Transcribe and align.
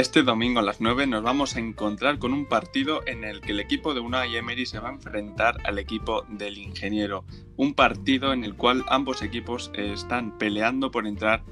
Este 0.00 0.22
domingo 0.22 0.60
a 0.60 0.62
las 0.62 0.80
9 0.80 1.06
nos 1.06 1.22
vamos 1.22 1.56
a 1.56 1.58
encontrar 1.58 2.18
con 2.18 2.32
un 2.32 2.46
partido 2.46 3.06
en 3.06 3.22
el 3.22 3.42
que 3.42 3.52
el 3.52 3.60
equipo 3.60 3.92
de 3.92 4.00
Unai 4.00 4.34
Emery 4.34 4.64
se 4.64 4.78
va 4.78 4.88
a 4.88 4.92
enfrentar 4.92 5.58
al 5.64 5.78
equipo 5.78 6.24
del 6.26 6.56
ingeniero. 6.56 7.26
Un 7.58 7.74
partido 7.74 8.32
en 8.32 8.42
el 8.42 8.54
cual 8.54 8.82
ambos 8.88 9.20
equipos 9.20 9.70
están 9.74 10.38
peleando 10.38 10.90
por 10.90 11.06
entrar 11.06 11.44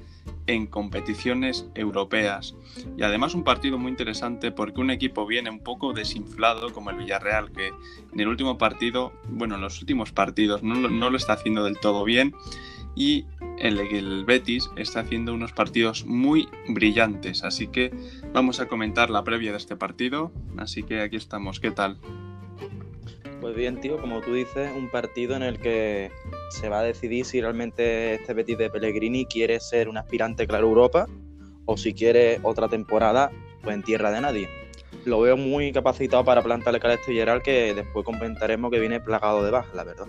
en 0.47 0.67
competiciones 0.67 1.69
europeas. 1.75 2.55
Y 2.97 3.03
además 3.03 3.35
un 3.35 3.45
partido 3.45 3.77
muy 3.77 3.91
interesante 3.91 4.51
porque 4.51 4.81
un 4.81 4.91
equipo 4.91 5.27
viene 5.27 5.51
un 5.51 5.61
poco 5.61 5.93
desinflado 5.93 6.73
como 6.73 6.89
el 6.89 6.97
Villarreal, 6.97 7.53
que 7.53 7.67
en 7.67 8.19
el 8.19 8.29
último 8.29 8.57
partido, 8.57 9.13
bueno, 9.29 9.57
en 9.57 9.61
los 9.61 9.79
últimos 9.83 10.11
partidos 10.11 10.63
no, 10.63 10.75
no 10.75 11.11
lo 11.11 11.19
está 11.19 11.35
haciendo 11.35 11.65
del 11.65 11.79
todo 11.79 12.03
bien 12.03 12.33
y 12.95 13.27
el, 13.59 14.25
Betis 14.25 14.71
está 14.77 15.01
haciendo 15.01 15.35
unos 15.35 15.53
partidos 15.53 16.05
muy 16.05 16.49
brillantes. 16.69 17.45
Así 17.45 17.69
que 17.69 17.93
vamos 18.33 18.61
a 18.61 18.67
comentar 18.67 19.11
la 19.11 19.25
previa 19.25 19.53
de 19.53 19.59
este 19.59 19.77
partido. 19.77 20.33
Así 20.57 20.83
que 20.83 21.01
aquí 21.01 21.17
estamos. 21.17 21.61
¿Qué 21.61 21.71
tal? 21.71 21.99
Pues 23.41 23.55
bien, 23.55 23.81
tío, 23.81 23.99
como 23.99 24.21
tú 24.21 24.35
dices, 24.35 24.73
un 24.77 24.91
partido 24.91 25.37
en 25.37 25.45
el 25.45 25.59
que 25.61 26.11
se 26.51 26.69
va 26.69 26.81
a 26.81 26.83
decidir 26.83 27.25
si 27.25 27.41
realmente 27.41 28.15
este 28.15 28.35
Betis 28.35 28.59
de 28.59 28.69
Pellegrini 28.69 29.27
quiere 29.27 29.61
ser 29.61 29.89
un 29.89 29.97
aspirante 29.97 30.47
claro 30.47 30.67
Europa 30.67 31.07
o 31.67 31.77
si 31.77 31.95
quiere 31.95 32.41
otra 32.43 32.69
temporada 32.69 33.31
pues 33.63 33.77
en 33.77 33.83
tierra 33.83 34.11
de 34.11 34.21
nadie. 34.21 34.49
Lo 35.05 35.21
veo 35.21 35.37
muy 35.37 35.73
capacitado 35.73 36.25
para 36.25 36.43
plantarle 36.43 36.81
cara 36.81 36.95
a 36.95 36.97
este 36.97 37.43
que 37.43 37.75
después 37.75 38.05
comentaremos 38.05 38.71
que 38.71 38.81
viene 38.81 39.01
plagado 39.01 39.45
de 39.45 39.51
bajas, 39.51 39.75
la 39.75 39.85
verdad. 39.85 40.07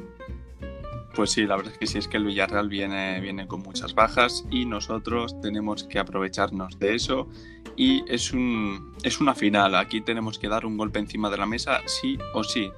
Pues 1.19 1.31
sí, 1.31 1.45
la 1.45 1.57
verdad 1.57 1.73
es 1.73 1.79
que 1.79 1.85
sí, 1.85 1.97
es 1.97 2.07
que 2.07 2.15
el 2.15 2.23
Villarreal 2.23 2.69
viene, 2.69 3.19
viene 3.19 3.45
con 3.45 3.61
muchas 3.61 3.93
bajas 3.93 4.45
y 4.49 4.63
nosotros 4.63 5.35
tenemos 5.41 5.83
que 5.83 5.99
aprovecharnos 5.99 6.79
de 6.79 6.95
eso 6.95 7.27
y 7.75 8.05
es, 8.07 8.31
un, 8.31 8.93
es 9.03 9.19
una 9.19 9.35
final, 9.35 9.75
aquí 9.75 9.99
tenemos 9.99 10.39
que 10.39 10.47
dar 10.47 10.65
un 10.65 10.77
golpe 10.77 10.97
encima 10.97 11.29
de 11.29 11.35
la 11.35 11.45
mesa 11.45 11.81
sí 11.87 12.17
o 12.33 12.45
sí, 12.45 12.71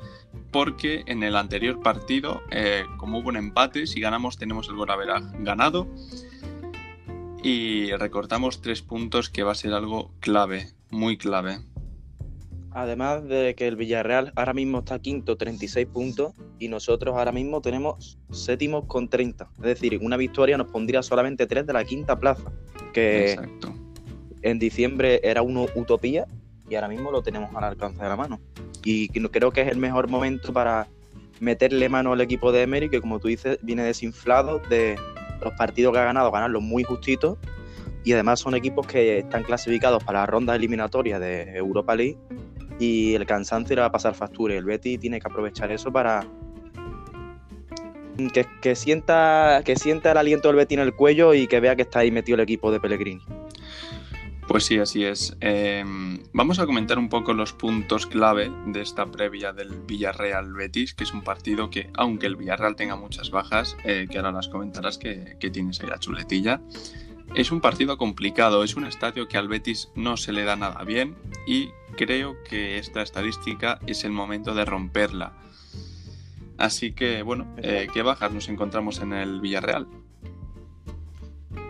porque 0.50 1.04
en 1.06 1.22
el 1.22 1.36
anterior 1.36 1.84
partido, 1.84 2.42
eh, 2.50 2.84
como 2.98 3.20
hubo 3.20 3.30
un 3.30 3.38
empate, 3.38 3.86
si 3.86 4.02
ganamos 4.02 4.38
tenemos 4.38 4.68
el 4.70 4.76
Goravera 4.76 5.22
ganado 5.38 5.88
y 7.44 7.92
recortamos 7.92 8.60
tres 8.64 8.82
puntos 8.82 9.30
que 9.30 9.44
va 9.44 9.52
a 9.52 9.56
ser 9.56 9.76
algo 9.76 10.10
clave, 10.20 10.72
muy 10.90 11.16
clave. 11.16 11.60
Además 12.74 13.28
de 13.28 13.54
que 13.56 13.68
el 13.68 13.76
Villarreal 13.76 14.32
ahora 14.36 14.54
mismo 14.54 14.80
está 14.80 14.98
quinto, 15.00 15.36
36 15.36 15.88
puntos, 15.88 16.34
y 16.58 16.70
nosotros 16.70 17.18
ahora 17.18 17.34
mismo 17.34 17.62
tenemos 17.62 18.18
séptimos 18.32 18.86
con 18.86 19.10
30. 19.10 19.50
Es 19.58 19.64
decir, 19.64 20.00
una 20.02 20.16
victoria 20.16 20.58
nos 20.58 20.68
pondría 20.68 21.04
solamente 21.04 21.48
tres 21.48 21.68
de 21.68 21.74
la 21.74 21.84
quinta 21.84 22.18
plaza, 22.18 22.52
que 22.94 23.38
en 24.42 24.60
diciembre 24.60 25.20
era 25.24 25.42
una 25.42 25.66
utopía 25.76 26.26
y 26.70 26.76
ahora 26.76 26.88
mismo 26.88 27.12
lo 27.12 27.22
tenemos 27.22 27.54
al 27.54 27.66
alcance 27.66 28.02
de 28.02 28.08
la 28.08 28.16
mano. 28.16 28.40
Y 28.86 29.10
creo 29.10 29.52
que 29.52 29.62
es 29.62 29.68
el 29.68 29.78
mejor 29.78 30.08
momento 30.08 30.54
para 30.54 30.88
meterle 31.42 31.90
mano 31.90 32.14
al 32.14 32.22
equipo 32.22 32.54
de 32.54 32.62
Emery, 32.62 32.90
que 32.90 33.02
como 33.02 33.20
tú 33.20 33.28
dices, 33.28 33.60
viene 33.62 33.84
desinflado 33.84 34.60
de 34.70 34.96
los 35.42 35.54
partidos 35.56 35.92
que 35.94 36.00
ha 36.00 36.06
ganado, 36.06 36.32
ganarlos 36.32 36.62
muy 36.62 36.84
justitos. 36.84 37.38
Y 38.04 38.14
además 38.14 38.40
son 38.40 38.56
equipos 38.56 38.88
que 38.88 39.20
están 39.20 39.44
clasificados 39.44 40.04
para 40.04 40.22
la 40.22 40.26
ronda 40.26 40.56
eliminatoria 40.56 41.20
de 41.20 41.56
Europa 41.56 41.96
League 41.96 42.18
y 42.82 43.14
el 43.14 43.28
cansancio 43.28 43.78
va 43.78 43.86
a 43.86 43.92
pasar 43.92 44.16
factura. 44.16 44.56
El 44.56 44.66
Betty 44.66 44.98
tiene 44.98 45.20
que 45.20 45.28
aprovechar 45.28 45.72
eso 45.72 45.92
para 45.92 46.26
que, 48.62 48.76
sienta, 48.76 49.62
que 49.64 49.76
sienta 49.76 50.12
el 50.12 50.18
aliento 50.18 50.48
del 50.48 50.58
Betty 50.58 50.74
en 50.74 50.80
el 50.82 50.96
cuello 50.96 51.36
y 51.36 51.48
que 51.48 51.60
vea 51.60 51.76
que 51.76 51.84
está 51.84 52.00
ahí 52.00 52.12
metido 52.12 52.36
el 52.36 52.42
equipo 52.42 52.72
de 52.72 52.80
Pellegrini. 52.80 53.22
Pues 54.48 54.66
sí, 54.66 54.80
así 54.80 55.06
es. 55.06 55.38
Em, 55.40 56.24
vamos 56.34 56.58
a 56.58 56.66
comentar 56.66 56.98
un 56.98 57.08
poco 57.08 57.34
los 57.34 57.54
puntos 57.54 58.08
clave 58.08 58.52
de 58.66 58.82
esta 58.82 59.06
previa 59.06 59.54
del 59.54 59.70
Villarreal 59.88 60.52
Betis, 60.52 60.96
que 60.96 61.04
es 61.04 61.14
un 61.14 61.22
partido 61.24 61.70
que, 61.70 61.90
aunque 61.94 62.26
el 62.26 62.36
Villarreal 62.36 62.76
tenga 62.76 62.96
muchas 62.96 63.30
bajas, 63.30 63.78
eh, 63.86 64.08
que 64.10 64.18
ahora 64.18 64.32
las 64.32 64.50
comentarás 64.50 64.98
que, 64.98 65.38
que 65.40 65.52
tienes 65.52 65.80
ahí 65.82 65.88
la 65.88 66.00
chuletilla, 66.00 66.62
es 67.36 67.52
un 67.52 67.62
partido 67.62 67.98
complicado, 67.98 68.64
es 68.64 68.76
un 68.76 68.86
estadio 68.86 69.28
que 69.28 69.38
al 69.38 69.48
Betis 69.48 69.90
no 69.96 70.18
se 70.18 70.34
le 70.34 70.44
da 70.44 70.56
nada 70.56 70.84
bien 70.84 71.16
y 71.48 71.70
creo 71.96 72.36
que 72.44 72.78
esta 72.78 73.02
estadística 73.02 73.80
es 73.88 74.04
el 74.04 74.12
momento 74.12 74.54
de 74.54 74.66
romperla. 74.66 75.34
Así 76.58 76.94
que, 76.94 77.24
bueno, 77.24 77.48
eh, 77.58 77.88
¿qué 77.94 78.02
bajas 78.02 78.32
nos 78.32 78.50
encontramos 78.50 79.00
en 79.02 79.14
el 79.14 79.42
Villarreal? 79.42 79.88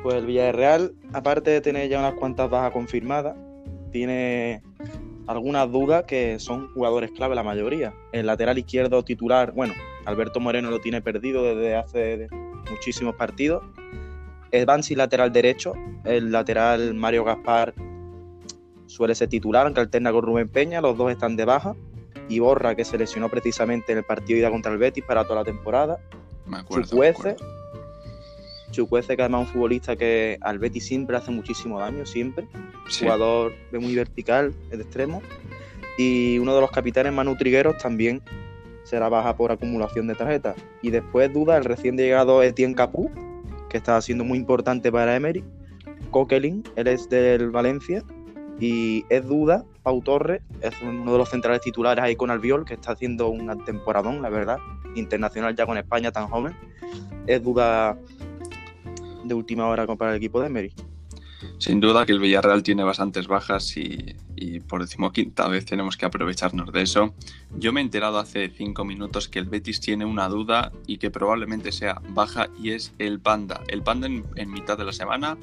Pues 0.04 0.16
el 0.16 0.26
Villarreal, 0.26 0.94
aparte 1.14 1.52
de 1.52 1.62
tener 1.62 1.90
ya 1.90 2.00
unas 2.00 2.16
cuantas 2.16 2.50
bajas 2.50 2.72
confirmadas, 2.72 3.38
tiene 3.92 4.64
algunas 5.28 5.72
dudas 5.72 6.04
que 6.06 6.40
son 6.40 6.74
jugadores 6.74 7.12
clave 7.12 7.36
la 7.36 7.44
mayoría. 7.44 7.94
El 8.12 8.26
lateral 8.26 8.58
izquierdo 8.58 9.04
titular, 9.04 9.54
bueno, 9.54 9.76
Alberto 10.06 10.40
Moreno 10.40 10.72
lo 10.72 10.82
tiene 10.82 11.02
perdido 11.02 11.44
desde 11.44 11.76
hace 11.76 12.28
muchísimos 12.70 13.16
partidos 13.16 13.64
el 14.52 14.66
Bansi 14.66 14.96
lateral 14.96 15.32
derecho, 15.32 15.74
el 16.04 16.32
lateral 16.32 16.94
Mario 16.94 17.24
Gaspar 17.24 17.74
suele 18.86 19.16
ser 19.16 19.30
titular, 19.30 19.66
aunque 19.66 19.80
alterna 19.80 20.12
con 20.12 20.24
Rubén 20.24 20.50
Peña, 20.50 20.82
los 20.82 20.98
dos 20.98 21.12
están 21.12 21.36
de 21.36 21.46
baja. 21.46 21.76
Y 22.28 22.40
Borra, 22.40 22.76
que 22.76 22.86
se 22.86 22.98
lesionó 22.98 23.30
precisamente 23.30 23.92
en 23.92 24.00
el 24.00 24.04
partido 24.04 24.40
ida 24.40 24.50
contra 24.50 24.72
el 24.72 24.78
Betis 24.78 25.04
para 25.04 25.24
toda 25.24 25.38
la 25.38 25.46
temporada. 25.46 26.00
Me 26.46 26.58
acuerdo. 26.58 26.88
Chucuece, 26.88 27.36
Chucuece, 28.72 29.16
que 29.16 29.22
además 29.22 29.42
es 29.42 29.48
un 29.48 29.54
futbolista 29.54 29.96
que 29.96 30.38
al 30.42 30.60
Betis 30.60 30.86
siempre 30.86 31.18
hace 31.18 31.32
muchísimo 31.32 31.80
daño, 31.80 32.06
siempre. 32.06 32.48
Jugador 33.00 33.54
de 33.72 33.80
muy 33.80 33.96
vertical, 33.96 34.54
de 34.70 34.78
extremo. 34.78 35.22
Y 35.98 36.40
uno 36.40 36.56
de 36.56 36.62
los 36.62 36.72
capitanes, 36.72 37.12
Manu 37.12 37.36
Trigueros, 37.36 37.78
también 37.78 38.22
será 38.84 39.10
baja 39.10 39.36
por 39.36 39.52
acumulación 39.52 40.08
de 40.08 40.16
tarjetas. 40.16 40.56
Y 40.82 40.92
después 40.92 41.32
duda 41.34 41.58
el 41.58 41.66
recién 41.66 41.98
llegado 41.98 42.44
Etienne 42.44 42.76
Capú, 42.76 43.12
que 43.72 43.78
está 43.78 44.02
siendo 44.02 44.26
muy 44.26 44.38
importante 44.38 44.92
para 44.92 45.16
Emery. 45.16 45.44
Coquelin, 46.12 46.62
él 46.76 46.88
es 46.88 47.10
del 47.10 47.50
Valencia. 47.52 48.04
Y 48.60 49.06
es 49.10 49.26
duda, 49.26 49.66
Pau 49.82 50.02
Torres, 50.02 50.42
es 50.60 50.74
uno 50.84 51.12
de 51.12 51.18
los 51.18 51.30
centrales 51.30 51.62
titulares 51.62 52.04
ahí 52.04 52.16
con 52.16 52.30
Albiol, 52.30 52.64
que 52.64 52.76
está 52.76 52.92
haciendo 52.92 53.30
un 53.30 53.66
temporadón, 53.66 54.22
la 54.22 54.30
verdad. 54.30 54.58
Internacional 54.94 55.56
ya 55.56 55.66
con 55.66 55.78
España 55.78 56.12
tan 56.12 56.28
joven. 56.28 56.54
Es 57.26 57.42
duda 57.42 57.98
de 59.24 59.34
última 59.34 59.68
hora 59.68 59.88
para 59.88 60.12
el 60.12 60.18
equipo 60.18 60.42
de 60.42 60.48
Emery. 60.48 60.74
Sin 61.58 61.80
duda 61.80 62.06
que 62.06 62.12
el 62.12 62.20
Villarreal 62.20 62.64
tiene 62.64 62.84
bastantes 62.84 63.28
bajas 63.28 63.76
y, 63.78 64.16
por 64.68 64.82
decimoquinta 64.82 65.48
vez 65.48 65.66
tenemos 65.66 65.98
que 65.98 66.06
aprovecharnos 66.06 66.72
de 66.72 66.82
eso. 66.82 67.14
Yo 67.58 67.74
me 67.74 67.82
he 67.82 67.84
enterado 67.84 68.20
hace 68.20 68.50
cinco 68.50 68.86
minutos 68.86 69.28
que 69.28 69.40
el 69.40 69.46
Betis 69.46 69.80
tiene 69.80 70.06
una 70.06 70.28
duda 70.28 70.72
y 70.88 70.98
que 70.98 71.12
probablemente 71.12 71.72
sea 71.72 72.02
baja 72.10 72.50
y 72.62 72.72
es 72.72 72.94
el 72.98 73.20
Panda. 73.20 73.62
El 73.68 73.84
Panda 73.84 74.08
en, 74.08 74.52
mitad 74.52 74.78
de 74.78 74.86
la 74.86 74.94
semana 74.94 75.38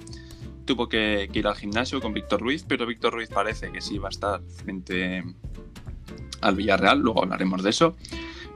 tuvo 0.64 0.88
que, 0.88 1.30
ir 1.32 1.46
al 1.46 1.54
gimnasio 1.54 2.00
con 2.00 2.12
Víctor 2.12 2.40
Ruiz, 2.40 2.64
pero 2.66 2.86
Víctor 2.86 3.14
Ruiz 3.14 3.28
parece 3.28 3.70
que 3.72 3.80
sí 3.80 3.98
va 3.98 4.08
a 4.08 4.10
estar 4.10 4.40
frente 4.42 5.24
al 6.40 6.56
Villarreal, 6.56 7.00
luego 7.00 7.22
hablaremos 7.22 7.62
de 7.62 7.70
eso. 7.70 7.96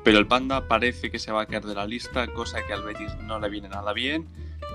Pero 0.05 0.19
el 0.19 0.27
Panda 0.27 0.67
parece 0.67 1.11
que 1.11 1.21
se 1.21 1.31
va 1.31 1.43
a 1.43 1.47
caer 1.47 1.65
de 1.65 1.75
la 1.75 1.87
lista, 1.87 2.27
cosa 2.33 2.59
que 2.67 2.73
al 2.73 2.83
Betis 2.83 3.17
no 3.23 3.39
le 3.39 3.49
viene 3.49 3.69
nada 3.69 3.93
bien 3.93 4.27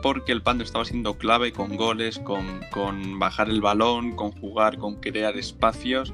porque 0.01 0.31
el 0.31 0.41
Pando 0.41 0.63
estaba 0.63 0.85
siendo 0.85 1.17
clave 1.17 1.51
con 1.51 1.75
goles, 1.75 2.19
con, 2.19 3.19
bajar 3.19 3.49
el 3.49 3.61
balón, 3.61 4.15
con 4.15 4.31
jugar, 4.31 4.77
con 4.77 4.95
crear 4.95 5.37
espacios. 5.37 6.13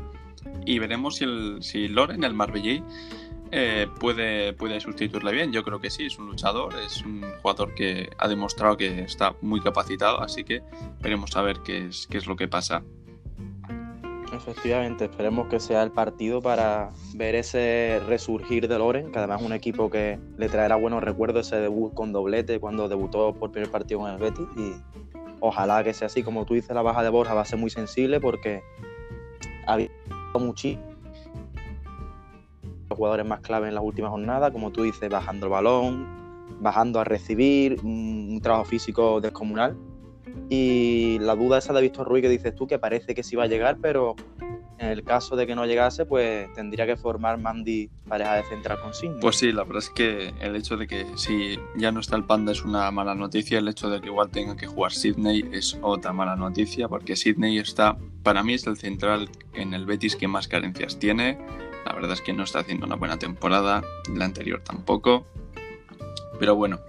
Y 0.66 0.80
veremos 0.80 1.18
si, 1.18 1.26
el, 1.26 1.58
si 1.62 1.88
Loren, 1.88 2.24
el 2.24 2.34
Marbellí, 2.34 2.84
eh, 3.52 3.88
puede, 4.00 4.54
puede 4.54 4.80
sustituirle 4.80 5.32
bien. 5.32 5.52
Yo 5.52 5.64
creo 5.64 5.80
que 5.80 5.90
sí, 5.90 6.06
es 6.06 6.18
un 6.18 6.28
luchador, 6.28 6.74
es 6.86 7.04
un 7.04 7.24
jugador 7.42 7.74
que 7.76 8.10
ha 8.18 8.28
demostrado 8.28 8.78
que 8.78 9.02
está 9.02 9.36
muy 9.42 9.62
capacitado, 9.62 10.22
así 10.22 10.44
que 10.44 10.64
veremos 11.02 11.36
a 11.36 11.42
ver 11.42 11.60
qué 11.64 11.86
es, 11.88 12.08
qué 12.08 12.18
es 12.18 12.26
lo 12.26 12.36
que 12.36 12.48
pasa. 12.48 12.84
Efectivamente, 14.46 15.06
esperemos 15.06 15.48
que 15.48 15.58
sea 15.58 15.84
el 15.84 15.92
partido 15.92 16.42
para 16.42 16.92
ver 17.16 17.36
ese 17.36 18.02
resurgir 18.06 18.68
de 18.68 18.78
Loren, 18.78 19.10
que 19.10 19.20
además 19.20 19.40
es 19.40 19.48
un 19.48 19.54
equipo 19.54 19.90
que 19.90 20.20
le 20.38 20.50
traerá 20.50 20.76
buenos 20.76 21.02
recuerdos 21.02 21.48
ese 21.48 21.62
debut 21.62 21.94
con 21.94 22.12
doblete 22.12 22.60
cuando 22.60 22.90
debutó 22.90 23.34
por 23.34 23.52
primer 23.52 23.72
partido 23.72 24.02
con 24.02 24.12
el 24.12 24.18
Betis. 24.18 24.46
Y 24.58 24.74
ojalá 25.40 25.82
que 25.86 25.94
sea 25.94 26.08
así, 26.08 26.24
como 26.24 26.44
tú 26.44 26.56
dices, 26.56 26.76
la 26.76 26.82
baja 26.82 27.02
de 27.04 27.10
Borja 27.10 27.34
va 27.34 27.42
a 27.42 27.46
ser 27.46 27.58
muy 27.58 27.70
sensible 27.70 28.20
porque 28.20 28.62
ha 29.66 29.74
habido 29.74 29.92
muchísimos 30.38 30.84
jugadores 32.90 33.26
más 33.26 33.40
clave 33.40 33.70
en 33.70 33.76
las 33.76 33.84
últimas 33.84 34.12
jornadas, 34.12 34.52
como 34.52 34.72
tú 34.72 34.84
dices, 34.84 35.10
bajando 35.10 35.46
el 35.46 35.52
balón, 35.54 36.06
bajando 36.60 37.00
a 37.00 37.06
recibir, 37.06 37.80
un 37.82 38.42
trabajo 38.44 38.66
físico 38.66 39.22
descomunal. 39.22 39.78
Y 40.50 41.18
la 41.20 41.36
duda 41.36 41.60
esa 41.60 41.74
de 41.74 41.82
Víctor 41.82 42.08
Ruiz 42.08 42.22
que 42.22 42.30
dices 42.30 42.56
tú, 42.56 42.68
que 42.68 42.80
parece 42.80 43.16
que 43.16 43.24
sí 43.24 43.36
va 43.36 43.44
a 43.44 43.48
llegar, 43.48 43.78
pero 43.82 44.16
en 44.84 44.90
el 44.92 45.04
caso 45.04 45.36
de 45.36 45.48
que 45.48 45.56
no 45.56 45.66
llegase, 45.66 46.06
pues 46.06 46.52
tendría 46.54 46.86
que 46.86 46.98
formar 46.98 47.38
Mandy 47.38 47.90
pareja 48.08 48.36
de 48.36 48.44
central 48.44 48.80
con 48.82 48.94
Sidney. 48.94 49.20
Pues 49.22 49.38
sí, 49.38 49.52
la 49.52 49.64
verdad 49.64 49.84
es 49.84 49.90
que 49.90 50.34
el 50.40 50.56
hecho 50.56 50.78
de 50.78 50.88
que 50.88 51.06
si 51.16 51.58
ya 51.76 51.92
no 51.92 52.00
está 52.00 52.16
el 52.16 52.26
Panda 52.26 52.52
es 52.52 52.64
una 52.64 52.90
mala 52.92 53.16
noticia, 53.16 53.60
el 53.60 53.68
hecho 53.68 53.90
de 53.90 54.02
que 54.02 54.08
igual 54.08 54.30
tenga 54.30 54.56
que 54.56 54.68
jugar 54.68 54.92
Sidney 54.92 55.50
es 55.52 55.78
otra 55.82 56.14
mala 56.14 56.36
noticia, 56.36 56.88
porque 56.88 57.16
Sidney 57.16 57.58
está 57.58 57.98
para 58.24 58.44
mí 58.44 58.54
es 58.54 58.66
el 58.68 58.78
central 58.78 59.30
en 59.54 59.74
el 59.74 59.86
Betis 59.86 60.16
que 60.16 60.28
más 60.28 60.48
carencias 60.48 60.98
tiene. 60.98 61.38
La 61.86 61.94
verdad 61.94 62.14
es 62.14 62.22
que 62.22 62.34
no 62.34 62.44
está 62.44 62.60
haciendo 62.60 62.86
una 62.86 62.96
buena 62.96 63.18
temporada, 63.18 63.84
la 64.14 64.26
anterior 64.26 64.62
tampoco. 64.64 65.26
Pero 66.40 66.56
bueno, 66.56 66.80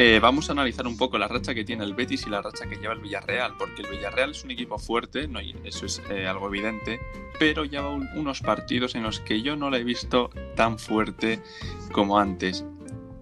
eh, 0.00 0.20
vamos 0.20 0.48
a 0.48 0.52
analizar 0.52 0.86
un 0.86 0.96
poco 0.96 1.18
la 1.18 1.26
racha 1.26 1.56
que 1.56 1.64
tiene 1.64 1.82
el 1.82 1.92
Betis 1.92 2.24
y 2.24 2.30
la 2.30 2.40
racha 2.40 2.68
que 2.68 2.76
lleva 2.76 2.94
el 2.94 3.00
Villarreal, 3.00 3.56
porque 3.58 3.82
el 3.82 3.88
Villarreal 3.88 4.30
es 4.30 4.44
un 4.44 4.52
equipo 4.52 4.78
fuerte, 4.78 5.26
no, 5.26 5.40
eso 5.40 5.86
es 5.86 6.00
eh, 6.08 6.28
algo 6.28 6.46
evidente, 6.46 7.00
pero 7.40 7.64
lleva 7.64 7.90
unos 7.90 8.40
partidos 8.40 8.94
en 8.94 9.02
los 9.02 9.18
que 9.18 9.42
yo 9.42 9.56
no 9.56 9.70
lo 9.70 9.76
he 9.76 9.82
visto 9.82 10.30
tan 10.54 10.78
fuerte 10.78 11.42
como 11.90 12.20
antes. 12.20 12.64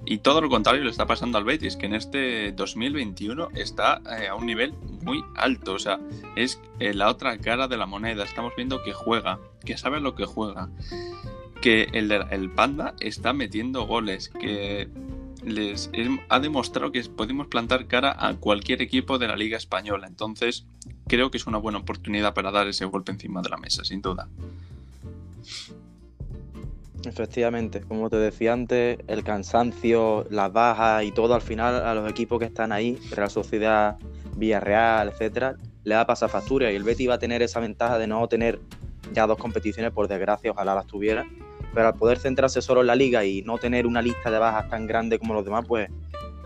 Y 0.04 0.18
todo 0.18 0.42
lo 0.42 0.50
contrario 0.50 0.84
le 0.84 0.90
está 0.90 1.06
pasando 1.06 1.38
al 1.38 1.44
Betis, 1.44 1.76
que 1.76 1.86
en 1.86 1.94
este 1.94 2.52
2021 2.52 3.48
está 3.54 4.02
eh, 4.20 4.28
a 4.28 4.34
un 4.34 4.44
nivel 4.44 4.74
muy 5.02 5.24
alto. 5.34 5.72
O 5.72 5.78
sea, 5.78 5.98
es 6.36 6.60
la 6.78 7.08
otra 7.08 7.38
cara 7.38 7.68
de 7.68 7.78
la 7.78 7.86
moneda. 7.86 8.22
Estamos 8.22 8.52
viendo 8.54 8.82
que 8.82 8.92
juega, 8.92 9.40
que 9.64 9.78
sabe 9.78 9.98
lo 9.98 10.14
que 10.14 10.26
juega. 10.26 10.68
Que 11.62 11.88
el, 11.94 12.12
el 12.12 12.50
Panda 12.50 12.94
está 13.00 13.32
metiendo 13.32 13.86
goles, 13.86 14.28
que 14.28 14.90
les 15.46 15.90
ha 16.28 16.40
demostrado 16.40 16.90
que 16.90 17.00
podemos 17.04 17.46
plantar 17.46 17.86
cara 17.86 18.16
a 18.18 18.34
cualquier 18.34 18.82
equipo 18.82 19.16
de 19.16 19.28
la 19.28 19.36
Liga 19.36 19.56
Española. 19.56 20.08
Entonces, 20.08 20.66
creo 21.06 21.30
que 21.30 21.38
es 21.38 21.46
una 21.46 21.58
buena 21.58 21.78
oportunidad 21.78 22.34
para 22.34 22.50
dar 22.50 22.66
ese 22.66 22.84
golpe 22.84 23.12
encima 23.12 23.42
de 23.42 23.50
la 23.50 23.56
mesa, 23.56 23.84
sin 23.84 24.02
duda. 24.02 24.28
Efectivamente, 27.04 27.80
como 27.82 28.10
te 28.10 28.16
decía 28.16 28.52
antes, 28.52 28.98
el 29.06 29.22
cansancio, 29.22 30.26
las 30.30 30.52
bajas 30.52 31.04
y 31.04 31.12
todo 31.12 31.36
al 31.36 31.42
final 31.42 31.76
a 31.76 31.94
los 31.94 32.10
equipos 32.10 32.40
que 32.40 32.46
están 32.46 32.72
ahí, 32.72 32.98
Real 33.12 33.30
Sociedad, 33.30 33.96
Villarreal, 34.36 35.10
etcétera, 35.10 35.54
le 35.84 35.94
da 35.94 36.04
pasar 36.04 36.28
factura 36.28 36.72
y 36.72 36.74
el 36.74 36.82
Betty 36.82 37.06
va 37.06 37.14
a 37.14 37.18
tener 37.20 37.42
esa 37.42 37.60
ventaja 37.60 37.96
de 37.98 38.08
no 38.08 38.26
tener 38.26 38.58
ya 39.12 39.28
dos 39.28 39.38
competiciones, 39.38 39.92
por 39.92 40.08
desgracia, 40.08 40.50
ojalá 40.50 40.74
las 40.74 40.88
tuviera, 40.88 41.24
pero 41.76 41.88
al 41.88 41.94
poder 41.94 42.18
centrarse 42.18 42.62
solo 42.62 42.80
en 42.80 42.86
la 42.86 42.94
liga 42.94 43.22
y 43.26 43.42
no 43.42 43.58
tener 43.58 43.86
una 43.86 44.00
lista 44.00 44.30
de 44.30 44.38
bajas 44.38 44.66
tan 44.70 44.86
grande 44.86 45.18
como 45.18 45.34
los 45.34 45.44
demás, 45.44 45.66
pues 45.68 45.90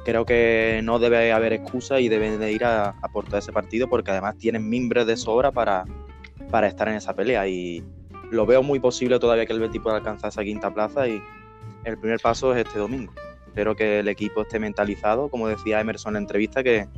creo 0.05 0.27
que 0.27 0.81
no 0.83 0.99
debe 0.99 1.31
haber 1.31 1.53
excusa 1.53 2.01
y 2.01 2.09
deben 2.09 2.41
de 2.41 2.51
ir 2.51 2.65
a, 2.65 2.97
aportar 3.01 3.39
ese 3.39 3.53
partido 3.53 3.89
porque 3.89 4.11
además 4.11 4.37
tienen 4.39 4.69
mimbres 4.69 5.07
de 5.07 5.17
sobra 5.17 5.53
para, 5.53 5.85
para 6.51 6.67
estar 6.67 6.89
en 6.89 6.97
esa 6.97 7.15
pelea 7.15 7.47
y 7.47 7.85
lo 8.33 8.45
veo 8.45 8.65
muy 8.65 8.81
posible 8.81 9.21
todavía 9.21 9.47
que 9.47 9.53
el 9.53 9.61
Betis 9.61 9.81
pueda 9.81 9.99
alcanzar 9.99 10.31
esa 10.31 10.43
quinta 10.43 10.75
plaza 10.75 11.07
y 11.07 11.23
el 11.85 11.97
primer 11.97 12.19
paso 12.19 12.53
es 12.53 12.67
este 12.67 12.81
domingo. 12.81 13.13
Espero 13.47 13.77
que 13.77 14.01
el 14.01 14.09
equipo 14.09 14.43
esté 14.43 14.59
mentalizado, 14.59 15.29
como 15.29 15.47
decía 15.47 15.81
Emerson 15.81 16.11
en 16.11 16.15
la 16.15 16.21
entrevista, 16.23 16.65
que 16.65 16.89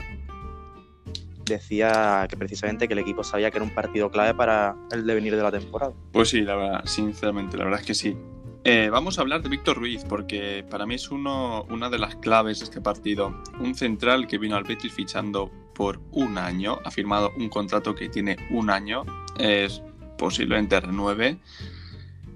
decía 1.44 2.26
que 2.28 2.36
precisamente 2.36 2.88
que 2.88 2.94
el 2.94 3.00
equipo 3.00 3.24
sabía 3.24 3.50
que 3.50 3.58
era 3.58 3.64
un 3.64 3.74
partido 3.74 4.10
clave 4.10 4.34
para 4.34 4.76
el 4.90 5.06
devenir 5.06 5.36
de 5.36 5.42
la 5.42 5.50
temporada. 5.50 5.92
Pues 6.12 6.28
sí, 6.30 6.42
la 6.42 6.56
verdad, 6.56 6.84
sinceramente, 6.84 7.56
la 7.56 7.64
verdad 7.64 7.80
es 7.80 7.86
que 7.86 7.94
sí. 7.94 8.16
Eh, 8.64 8.90
vamos 8.90 9.18
a 9.18 9.22
hablar 9.22 9.42
de 9.42 9.48
Víctor 9.48 9.76
Ruiz, 9.76 10.04
porque 10.08 10.64
para 10.70 10.86
mí 10.86 10.94
es 10.94 11.10
uno, 11.10 11.64
una 11.64 11.90
de 11.90 11.98
las 11.98 12.14
claves 12.16 12.60
de 12.60 12.66
este 12.66 12.80
partido. 12.80 13.34
Un 13.58 13.74
central 13.74 14.28
que 14.28 14.38
vino 14.38 14.54
al 14.54 14.62
Betis 14.62 14.92
fichando 14.92 15.50
por 15.74 16.00
un 16.12 16.38
año, 16.38 16.78
ha 16.84 16.90
firmado 16.90 17.32
un 17.36 17.48
contrato 17.48 17.94
que 17.94 18.08
tiene 18.08 18.36
un 18.50 18.70
año, 18.70 19.04
es 19.38 19.82
posiblemente 20.16 20.78
renueve, 20.78 21.38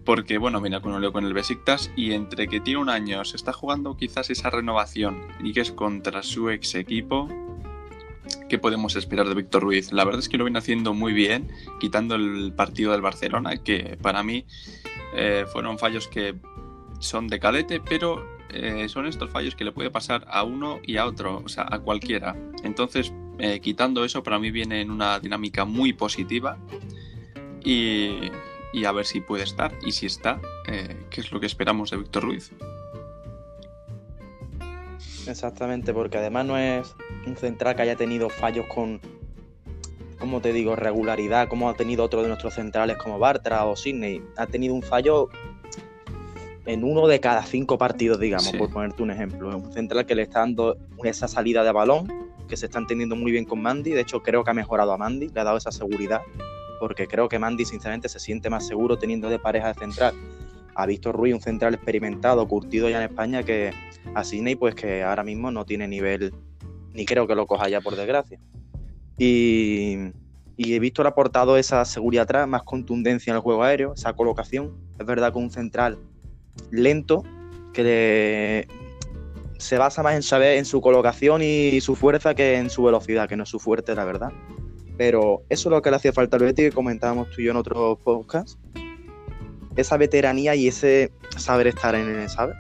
porque 0.05 0.38
bueno, 0.38 0.61
viene 0.61 0.81
con 0.81 0.93
un 0.93 1.12
con 1.12 1.25
el 1.25 1.35
Besiktas 1.35 1.91
y 1.97 2.12
entre 2.12 2.49
que 2.49 2.61
tiene 2.61 2.81
un 2.81 2.88
año 2.88 3.25
se 3.25 3.37
está 3.37 3.53
jugando 3.53 3.97
quizás 3.97 4.31
esa 4.31 4.50
renovación 4.50 5.20
y 5.41 5.53
que 5.53 5.61
es 5.61 5.70
contra 5.70 6.23
su 6.23 6.50
ex 6.50 6.75
equipo, 6.76 7.29
¿Qué 8.49 8.58
podemos 8.58 8.94
esperar 8.96 9.28
de 9.28 9.34
Víctor 9.34 9.62
Ruiz? 9.62 9.93
La 9.93 10.05
verdad 10.05 10.20
es 10.20 10.28
que 10.28 10.38
lo 10.38 10.44
viene 10.44 10.58
haciendo 10.58 10.94
muy 10.94 11.12
bien, 11.12 11.50
quitando 11.81 12.14
el 12.14 12.52
partido 12.55 12.93
del 12.93 13.00
Barcelona, 13.00 13.56
que 13.56 13.99
para 14.00 14.23
mí 14.23 14.44
eh, 15.14 15.44
fueron 15.52 15.78
fallos 15.78 16.08
que 16.08 16.34
son 16.99 17.28
de 17.28 17.40
cadete, 17.40 17.81
pero 17.81 18.25
eh, 18.50 18.88
son 18.88 19.06
estos 19.06 19.31
fallos 19.31 19.55
que 19.56 19.64
le 19.64 19.73
puede 19.73 19.90
pasar 19.90 20.25
a 20.28 20.44
uno 20.44 20.81
y 20.84 20.96
a 20.96 21.06
otro, 21.06 21.43
o 21.44 21.49
sea, 21.49 21.67
a 21.69 21.81
cualquiera. 21.81 22.37
Entonces, 22.62 23.12
eh, 23.38 23.61
quitando 23.61 24.05
eso, 24.05 24.23
para 24.23 24.38
mí 24.38 24.50
viene 24.50 24.81
en 24.81 24.90
una 24.90 25.19
dinámica 25.19 25.64
muy 25.64 25.93
positiva 25.93 26.56
y, 27.64 28.31
y 28.72 28.84
a 28.84 28.93
ver 28.93 29.06
si 29.06 29.20
puede 29.20 29.43
estar 29.44 29.72
y 29.84 29.93
si 29.93 30.06
está, 30.06 30.40
qué 30.64 31.20
es 31.20 31.32
lo 31.32 31.40
que 31.40 31.46
esperamos 31.46 31.90
de 31.90 31.96
Víctor 31.96 32.25
Ruiz. 32.25 32.52
Exactamente, 35.28 35.93
porque 35.93 36.19
además 36.19 36.46
no 36.46 36.56
es 36.56 36.94
un 37.26 37.37
central 37.37 37.76
que 37.76 37.82
haya 37.82 37.96
tenido 37.96 38.28
fallos 38.28 38.67
con, 38.67 39.00
como 40.19 40.40
te 40.40 40.52
digo, 40.52 40.76
regularidad, 40.76 41.49
como 41.49 41.69
ha 41.69 41.75
tenido 41.75 42.05
otro 42.05 42.23
de 42.23 42.28
nuestros 42.28 42.55
centrales 42.55 42.96
como 42.96 43.19
Bartra 43.19 43.64
o 43.67 43.76
Sidney. 43.76 44.23
Ha 44.37 44.46
tenido 44.46 44.75
un 44.75 44.82
fallo 44.82 45.28
en 46.64 46.84
uno 46.84 47.06
de 47.06 47.20
cada 47.20 47.43
cinco 47.44 47.78
partidos, 47.78 48.19
digamos, 48.19 48.52
por 48.52 48.70
ponerte 48.70 49.02
un 49.02 49.11
ejemplo. 49.11 49.50
Es 49.50 49.56
un 49.56 49.73
central 49.73 50.06
que 50.06 50.14
le 50.14 50.23
está 50.23 50.40
dando 50.40 50.76
esa 51.05 51.29
salida 51.29 51.62
de 51.62 51.72
balón, 51.72 52.12
que 52.49 52.56
se 52.56 52.67
está 52.67 52.79
entendiendo 52.79 53.17
muy 53.17 53.32
bien 53.32 53.44
con 53.44 53.61
Mandy. 53.61 53.90
De 53.90 54.00
hecho, 54.00 54.22
creo 54.22 54.44
que 54.44 54.50
ha 54.50 54.55
mejorado 54.55 54.93
a 54.93 54.99
Mandy, 54.99 55.29
le 55.29 55.40
ha 55.40 55.44
dado 55.44 55.56
esa 55.56 55.70
seguridad, 55.70 56.22
porque 56.81 57.06
creo 57.06 57.29
que 57.29 57.38
Mandy, 57.38 57.64
sinceramente, 57.64 58.08
se 58.08 58.19
siente 58.19 58.50
más 58.50 58.67
seguro 58.67 58.99
teniendo 58.99 59.29
de 59.29 59.38
pareja 59.38 59.69
de 59.69 59.75
central 59.75 60.14
a 60.76 60.87
Víctor 60.87 61.17
Ruiz, 61.17 61.34
un 61.34 61.40
central 61.40 61.75
experimentado, 61.75 62.46
curtido 62.46 62.88
ya 62.88 62.99
en 62.99 63.11
España, 63.11 63.43
que 63.43 63.73
a 64.14 64.23
Sidney, 64.23 64.55
pues 64.56 64.75
que 64.75 65.02
ahora 65.02 65.25
mismo 65.25 65.50
no 65.50 65.64
tiene 65.64 65.88
nivel, 65.88 66.34
ni 66.93 67.06
creo 67.06 67.26
que 67.26 67.34
lo 67.34 67.46
coja 67.46 67.69
ya 67.69 67.81
por 67.81 67.96
desgracia. 67.96 68.38
Y, 69.19 70.12
visto 70.56 71.02
le 71.02 71.08
ha 71.08 71.11
aportado 71.11 71.56
esa 71.56 71.84
seguridad 71.84 72.25
atrás, 72.25 72.46
más 72.46 72.62
contundencia 72.62 73.31
en 73.31 73.37
el 73.37 73.43
juego 73.43 73.62
aéreo, 73.62 73.94
esa 73.94 74.12
colocación. 74.12 74.76
Es 74.99 75.06
verdad 75.06 75.32
que 75.32 75.38
un 75.38 75.50
central 75.50 75.99
lento, 76.70 77.22
que 77.72 78.69
se 79.58 79.79
basa 79.79 80.02
más 80.02 80.14
en 80.14 80.22
saber 80.22 80.58
en 80.58 80.67
su 80.67 80.82
colocación 80.82 81.40
y 81.43 81.81
su 81.81 81.96
fuerza 81.96 82.34
que 82.34 82.56
en 82.56 82.69
su 82.69 82.82
velocidad, 82.82 83.29
que 83.29 83.37
no 83.37 83.44
es 83.44 83.49
su 83.49 83.58
fuerte, 83.58 83.94
la 83.94 84.05
verdad. 84.05 84.31
Pero 84.99 85.43
eso 85.49 85.69
es 85.69 85.70
lo 85.70 85.81
que 85.81 85.90
le 85.90 85.96
hacía 85.96 86.12
falta 86.12 86.37
al 86.37 86.43
Betis, 86.43 86.67
que 86.67 86.72
comentábamos 86.72 87.31
tú 87.31 87.40
y 87.40 87.44
yo 87.44 87.50
en 87.50 87.56
otros 87.56 87.99
podcasts. 87.99 88.58
Esa 89.76 89.96
veteranía 89.96 90.55
y 90.55 90.69
ese 90.69 91.12
saber 91.37 91.69
estar 91.69 91.94
en 91.94 92.08
el, 92.08 92.28
¿sabes? 92.28 92.56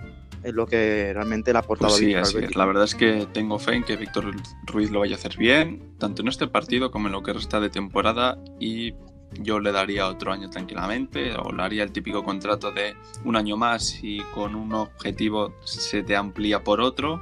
es 0.46 0.54
lo 0.54 0.66
que 0.66 1.12
realmente 1.12 1.52
le 1.52 1.58
ha 1.58 1.60
aportado 1.60 1.90
pues 1.90 1.98
sí, 1.98 2.14
así 2.14 2.38
es. 2.38 2.54
La 2.54 2.66
verdad 2.66 2.84
es 2.84 2.94
que 2.94 3.26
tengo 3.32 3.58
fe 3.58 3.74
en 3.74 3.82
que 3.82 3.96
Víctor 3.96 4.32
Ruiz 4.64 4.92
lo 4.92 5.00
vaya 5.00 5.16
a 5.16 5.18
hacer 5.18 5.36
bien, 5.36 5.94
tanto 5.98 6.22
en 6.22 6.28
este 6.28 6.46
partido 6.46 6.92
como 6.92 7.08
en 7.08 7.12
lo 7.12 7.22
que 7.24 7.32
resta 7.32 7.58
de 7.58 7.68
temporada 7.68 8.38
y 8.60 8.94
yo 9.40 9.58
le 9.58 9.72
daría 9.72 10.06
otro 10.06 10.32
año 10.32 10.48
tranquilamente 10.48 11.34
o 11.34 11.52
le 11.52 11.62
haría 11.62 11.82
el 11.82 11.90
típico 11.90 12.22
contrato 12.22 12.70
de 12.70 12.94
un 13.24 13.34
año 13.34 13.56
más 13.56 13.98
y 14.02 14.20
con 14.34 14.54
un 14.54 14.72
objetivo 14.72 15.52
se 15.64 16.02
te 16.02 16.14
amplía 16.14 16.62
por 16.62 16.80
otro. 16.80 17.20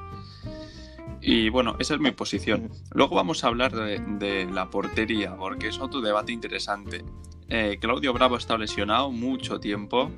Y 1.21 1.49
bueno, 1.49 1.77
esa 1.79 1.95
es 1.95 2.01
mi 2.01 2.11
posición. 2.11 2.71
Luego 2.93 3.17
vamos 3.17 3.43
a 3.43 3.47
hablar 3.47 3.73
de, 3.73 4.47
la 4.53 4.69
portería, 4.69 5.35
porque 5.37 5.69
es 5.69 5.81
otro 5.81 6.03
debate 6.03 6.33
interesante. 6.33 7.03
Eh, 7.49 7.79
Claudio 7.81 8.13
Bravo 8.13 8.37
está 8.37 8.57
lesionado 8.57 9.11
mucho 9.11 9.61
tiempo, 9.61 10.11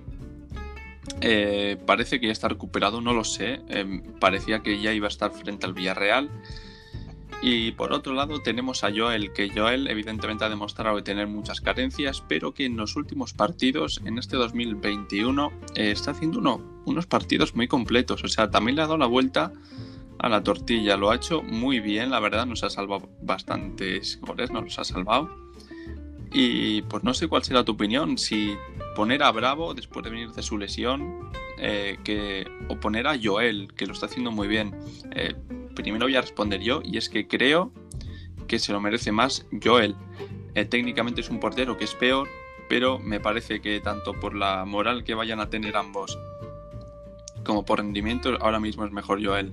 eh, 1.20 1.76
parece 1.86 2.20
que 2.20 2.26
ya 2.26 2.32
está 2.32 2.48
recuperado, 2.48 3.00
no 3.00 3.12
lo 3.12 3.24
sé. 3.24 3.60
Em, 3.68 4.02
parecía 4.18 4.62
que 4.62 4.80
ya 4.80 4.92
iba 4.92 5.06
a 5.06 5.08
estar 5.08 5.30
frente 5.32 5.66
al 5.66 5.74
Villarreal. 5.74 6.30
Y 7.42 7.72
por 7.72 7.92
otro 7.92 8.14
lado 8.14 8.40
tenemos 8.40 8.82
a 8.82 8.90
Joel, 8.94 9.32
que 9.32 9.50
Joel 9.50 9.88
evidentemente 9.88 10.44
ha 10.44 10.48
demostrado 10.48 11.02
tener 11.02 11.26
muchas 11.26 11.60
carencias, 11.60 12.22
pero 12.26 12.54
que 12.54 12.64
en 12.64 12.76
los 12.76 12.96
últimos 12.96 13.34
partidos, 13.34 14.00
en 14.04 14.18
este 14.18 14.36
2021, 14.36 15.52
eh, 15.74 15.90
está 15.90 16.12
haciendo 16.12 16.40
unos 16.86 17.06
partidos 17.06 17.54
muy 17.54 17.68
completos. 17.68 18.24
O 18.24 18.28
sea, 18.28 18.50
también 18.50 18.76
le 18.76 18.82
ha 18.82 18.86
dado 18.86 18.98
la 18.98 19.06
vuelta 19.06 19.52
a 20.18 20.28
la 20.28 20.42
tortilla. 20.42 20.96
Lo 20.96 21.10
ha 21.10 21.16
hecho 21.16 21.42
muy 21.42 21.80
bien, 21.80 22.10
la 22.10 22.20
verdad, 22.20 22.46
nos 22.46 22.64
ha 22.64 22.70
salvado 22.70 23.10
bastantes 23.20 24.18
goles, 24.22 24.50
nos 24.50 24.64
los 24.64 24.78
ha 24.78 24.84
salvado. 24.84 25.45
Y 26.32 26.82
pues 26.82 27.04
no 27.04 27.14
sé 27.14 27.28
cuál 27.28 27.44
será 27.44 27.64
tu 27.64 27.72
opinión, 27.72 28.18
si 28.18 28.56
poner 28.94 29.22
a 29.22 29.30
Bravo 29.30 29.74
después 29.74 30.04
de 30.04 30.10
venir 30.10 30.32
de 30.32 30.42
su 30.42 30.58
lesión 30.58 31.30
eh, 31.58 31.98
que, 32.04 32.46
o 32.68 32.78
poner 32.78 33.06
a 33.06 33.16
Joel, 33.22 33.72
que 33.74 33.86
lo 33.86 33.92
está 33.92 34.06
haciendo 34.06 34.30
muy 34.30 34.48
bien. 34.48 34.74
Eh, 35.14 35.34
primero 35.74 36.06
voy 36.06 36.16
a 36.16 36.20
responder 36.20 36.60
yo 36.60 36.80
y 36.84 36.96
es 36.96 37.08
que 37.08 37.26
creo 37.26 37.72
que 38.46 38.58
se 38.58 38.72
lo 38.72 38.80
merece 38.80 39.12
más 39.12 39.46
Joel. 39.62 39.94
Eh, 40.54 40.64
técnicamente 40.64 41.20
es 41.20 41.30
un 41.30 41.40
portero 41.40 41.76
que 41.76 41.84
es 41.84 41.94
peor, 41.94 42.28
pero 42.68 42.98
me 42.98 43.20
parece 43.20 43.60
que 43.60 43.80
tanto 43.80 44.12
por 44.14 44.34
la 44.34 44.64
moral 44.64 45.04
que 45.04 45.14
vayan 45.14 45.40
a 45.40 45.50
tener 45.50 45.76
ambos 45.76 46.18
como 47.46 47.64
por 47.64 47.78
rendimiento, 47.78 48.36
ahora 48.40 48.60
mismo 48.60 48.84
es 48.84 48.92
mejor 48.92 49.24
Joel. 49.24 49.52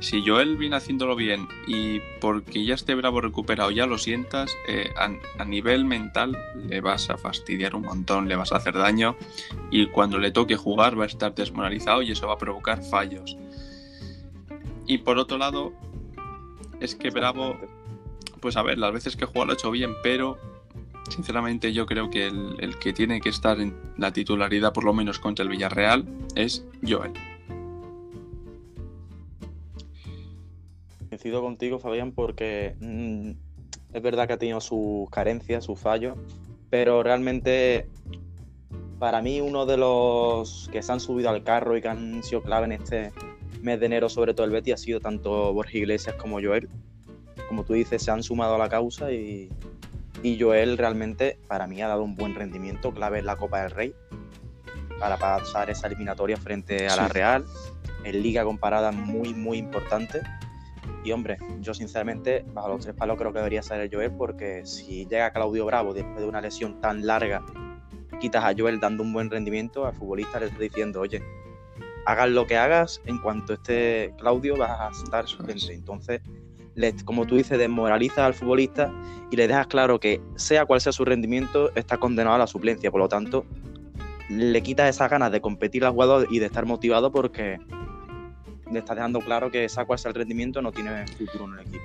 Si 0.00 0.24
Joel 0.24 0.56
viene 0.56 0.76
haciéndolo 0.76 1.16
bien 1.16 1.48
y 1.66 2.00
porque 2.20 2.64
ya 2.64 2.74
esté 2.74 2.94
bravo 2.94 3.20
recuperado 3.20 3.70
ya 3.70 3.86
lo 3.86 3.98
sientas, 3.98 4.56
eh, 4.68 4.90
a, 4.96 5.44
nivel 5.44 5.84
mental 5.84 6.38
le 6.68 6.80
vas 6.80 7.10
a 7.10 7.18
fastidiar 7.18 7.74
un 7.74 7.82
montón, 7.82 8.28
le 8.28 8.36
vas 8.36 8.52
a 8.52 8.56
hacer 8.56 8.74
daño 8.74 9.16
y 9.70 9.86
cuando 9.88 10.18
le 10.18 10.30
toque 10.30 10.56
jugar 10.56 10.98
va 10.98 11.04
a 11.04 11.08
estar 11.08 11.34
desmoralizado 11.34 12.00
y 12.02 12.12
eso 12.12 12.28
va 12.28 12.34
a 12.34 12.38
provocar 12.38 12.82
fallos. 12.82 13.36
Y 14.86 14.98
por 14.98 15.18
otro 15.18 15.36
lado, 15.36 15.72
es 16.80 16.94
que 16.94 17.10
Bravo, 17.10 17.56
pues 18.40 18.56
a 18.56 18.62
ver, 18.62 18.78
las 18.78 18.92
veces 18.92 19.16
que 19.16 19.26
juega 19.26 19.46
lo 19.46 19.52
ha 19.52 19.54
hecho 19.54 19.70
bien, 19.70 19.94
pero 20.02 20.38
sinceramente 21.10 21.72
yo 21.72 21.86
creo 21.86 22.08
que 22.08 22.26
el, 22.26 22.56
el, 22.60 22.78
que 22.78 22.92
tiene 22.92 23.20
que 23.20 23.28
estar 23.28 23.60
en 23.60 23.76
la 23.98 24.12
titularidad, 24.12 24.72
por 24.72 24.84
lo 24.84 24.94
menos 24.94 25.18
contra 25.18 25.42
el 25.42 25.48
Villarreal, 25.48 26.06
es 26.34 26.64
Joel. 26.86 27.12
Coincido 31.12 31.42
contigo, 31.42 31.78
Fabián, 31.78 32.12
porque 32.12 32.74
mmm, 32.80 33.32
es 33.92 34.02
verdad 34.02 34.26
que 34.26 34.32
ha 34.32 34.38
tenido 34.38 34.62
sus 34.62 35.10
carencias, 35.10 35.62
sus 35.62 35.78
fallos, 35.78 36.16
pero 36.70 37.02
realmente 37.02 37.90
para 38.98 39.20
mí 39.20 39.42
uno 39.42 39.66
de 39.66 39.76
los 39.76 40.70
que 40.72 40.82
se 40.82 40.90
han 40.90 41.00
subido 41.00 41.28
al 41.28 41.42
carro 41.42 41.76
y 41.76 41.82
que 41.82 41.88
han 41.88 42.22
sido 42.22 42.40
clave 42.40 42.64
en 42.64 42.72
este 42.72 43.12
mes 43.60 43.78
de 43.78 43.84
enero, 43.84 44.08
sobre 44.08 44.32
todo 44.32 44.46
el 44.46 44.52
Betty, 44.52 44.72
ha 44.72 44.78
sido 44.78 45.00
tanto 45.00 45.52
Borja 45.52 45.76
Iglesias 45.76 46.16
como 46.16 46.40
Joel. 46.40 46.70
Como 47.46 47.62
tú 47.64 47.74
dices, 47.74 48.02
se 48.02 48.10
han 48.10 48.22
sumado 48.22 48.54
a 48.54 48.58
la 48.58 48.70
causa 48.70 49.12
y, 49.12 49.50
y 50.22 50.40
Joel 50.40 50.78
realmente 50.78 51.38
para 51.46 51.66
mí 51.66 51.82
ha 51.82 51.88
dado 51.88 52.04
un 52.04 52.14
buen 52.14 52.34
rendimiento, 52.34 52.90
clave 52.90 53.18
en 53.18 53.26
la 53.26 53.36
Copa 53.36 53.60
del 53.60 53.70
Rey, 53.70 53.94
para 54.98 55.18
pasar 55.18 55.68
esa 55.68 55.88
eliminatoria 55.88 56.38
frente 56.38 56.88
a 56.88 56.96
la 56.96 57.08
Real, 57.08 57.44
en 58.02 58.22
liga 58.22 58.44
comparada 58.44 58.92
muy, 58.92 59.34
muy 59.34 59.58
importante. 59.58 60.22
Y 61.04 61.12
hombre, 61.12 61.38
yo 61.60 61.74
sinceramente, 61.74 62.44
bajo 62.52 62.68
los 62.68 62.82
tres 62.82 62.94
palos 62.94 63.18
creo 63.18 63.32
que 63.32 63.38
debería 63.38 63.62
ser 63.62 63.80
el 63.80 63.90
Joel, 63.92 64.12
porque 64.12 64.64
si 64.64 65.06
llega 65.06 65.32
Claudio 65.32 65.66
Bravo 65.66 65.92
después 65.92 66.20
de 66.20 66.26
una 66.26 66.40
lesión 66.40 66.80
tan 66.80 67.06
larga, 67.06 67.44
quitas 68.20 68.44
a 68.44 68.54
Joel 68.56 68.78
dando 68.78 69.02
un 69.02 69.12
buen 69.12 69.30
rendimiento, 69.30 69.84
al 69.84 69.94
futbolista 69.94 70.38
le 70.38 70.46
está 70.46 70.58
diciendo, 70.58 71.00
oye, 71.00 71.22
hagas 72.06 72.30
lo 72.30 72.46
que 72.46 72.56
hagas, 72.56 73.00
en 73.06 73.18
cuanto 73.18 73.54
esté 73.54 74.14
Claudio 74.18 74.56
vas 74.56 74.70
a 74.70 74.90
estar 74.90 75.26
suplente. 75.26 75.72
Entonces, 75.72 76.20
como 77.04 77.26
tú 77.26 77.36
dices, 77.36 77.58
desmoraliza 77.58 78.24
al 78.24 78.34
futbolista 78.34 78.92
y 79.30 79.36
le 79.36 79.48
dejas 79.48 79.66
claro 79.66 79.98
que 79.98 80.20
sea 80.36 80.66
cual 80.66 80.80
sea 80.80 80.92
su 80.92 81.04
rendimiento, 81.04 81.74
está 81.74 81.98
condenado 81.98 82.36
a 82.36 82.38
la 82.38 82.46
suplencia. 82.46 82.90
Por 82.90 83.00
lo 83.00 83.08
tanto, 83.08 83.44
le 84.28 84.62
quitas 84.62 84.88
esas 84.88 85.10
ganas 85.10 85.32
de 85.32 85.40
competir 85.40 85.84
al 85.84 85.92
jugador 85.92 86.26
y 86.30 86.38
de 86.38 86.46
estar 86.46 86.64
motivado 86.64 87.12
porque 87.12 87.58
le 88.72 88.78
estás 88.80 88.96
dejando 88.96 89.20
claro 89.20 89.50
que 89.50 89.66
cual 89.86 89.98
sea 89.98 90.10
el 90.10 90.14
rendimiento, 90.14 90.62
no 90.62 90.72
tiene 90.72 91.06
futuro 91.06 91.44
en 91.46 91.54
el 91.54 91.60
equipo. 91.60 91.84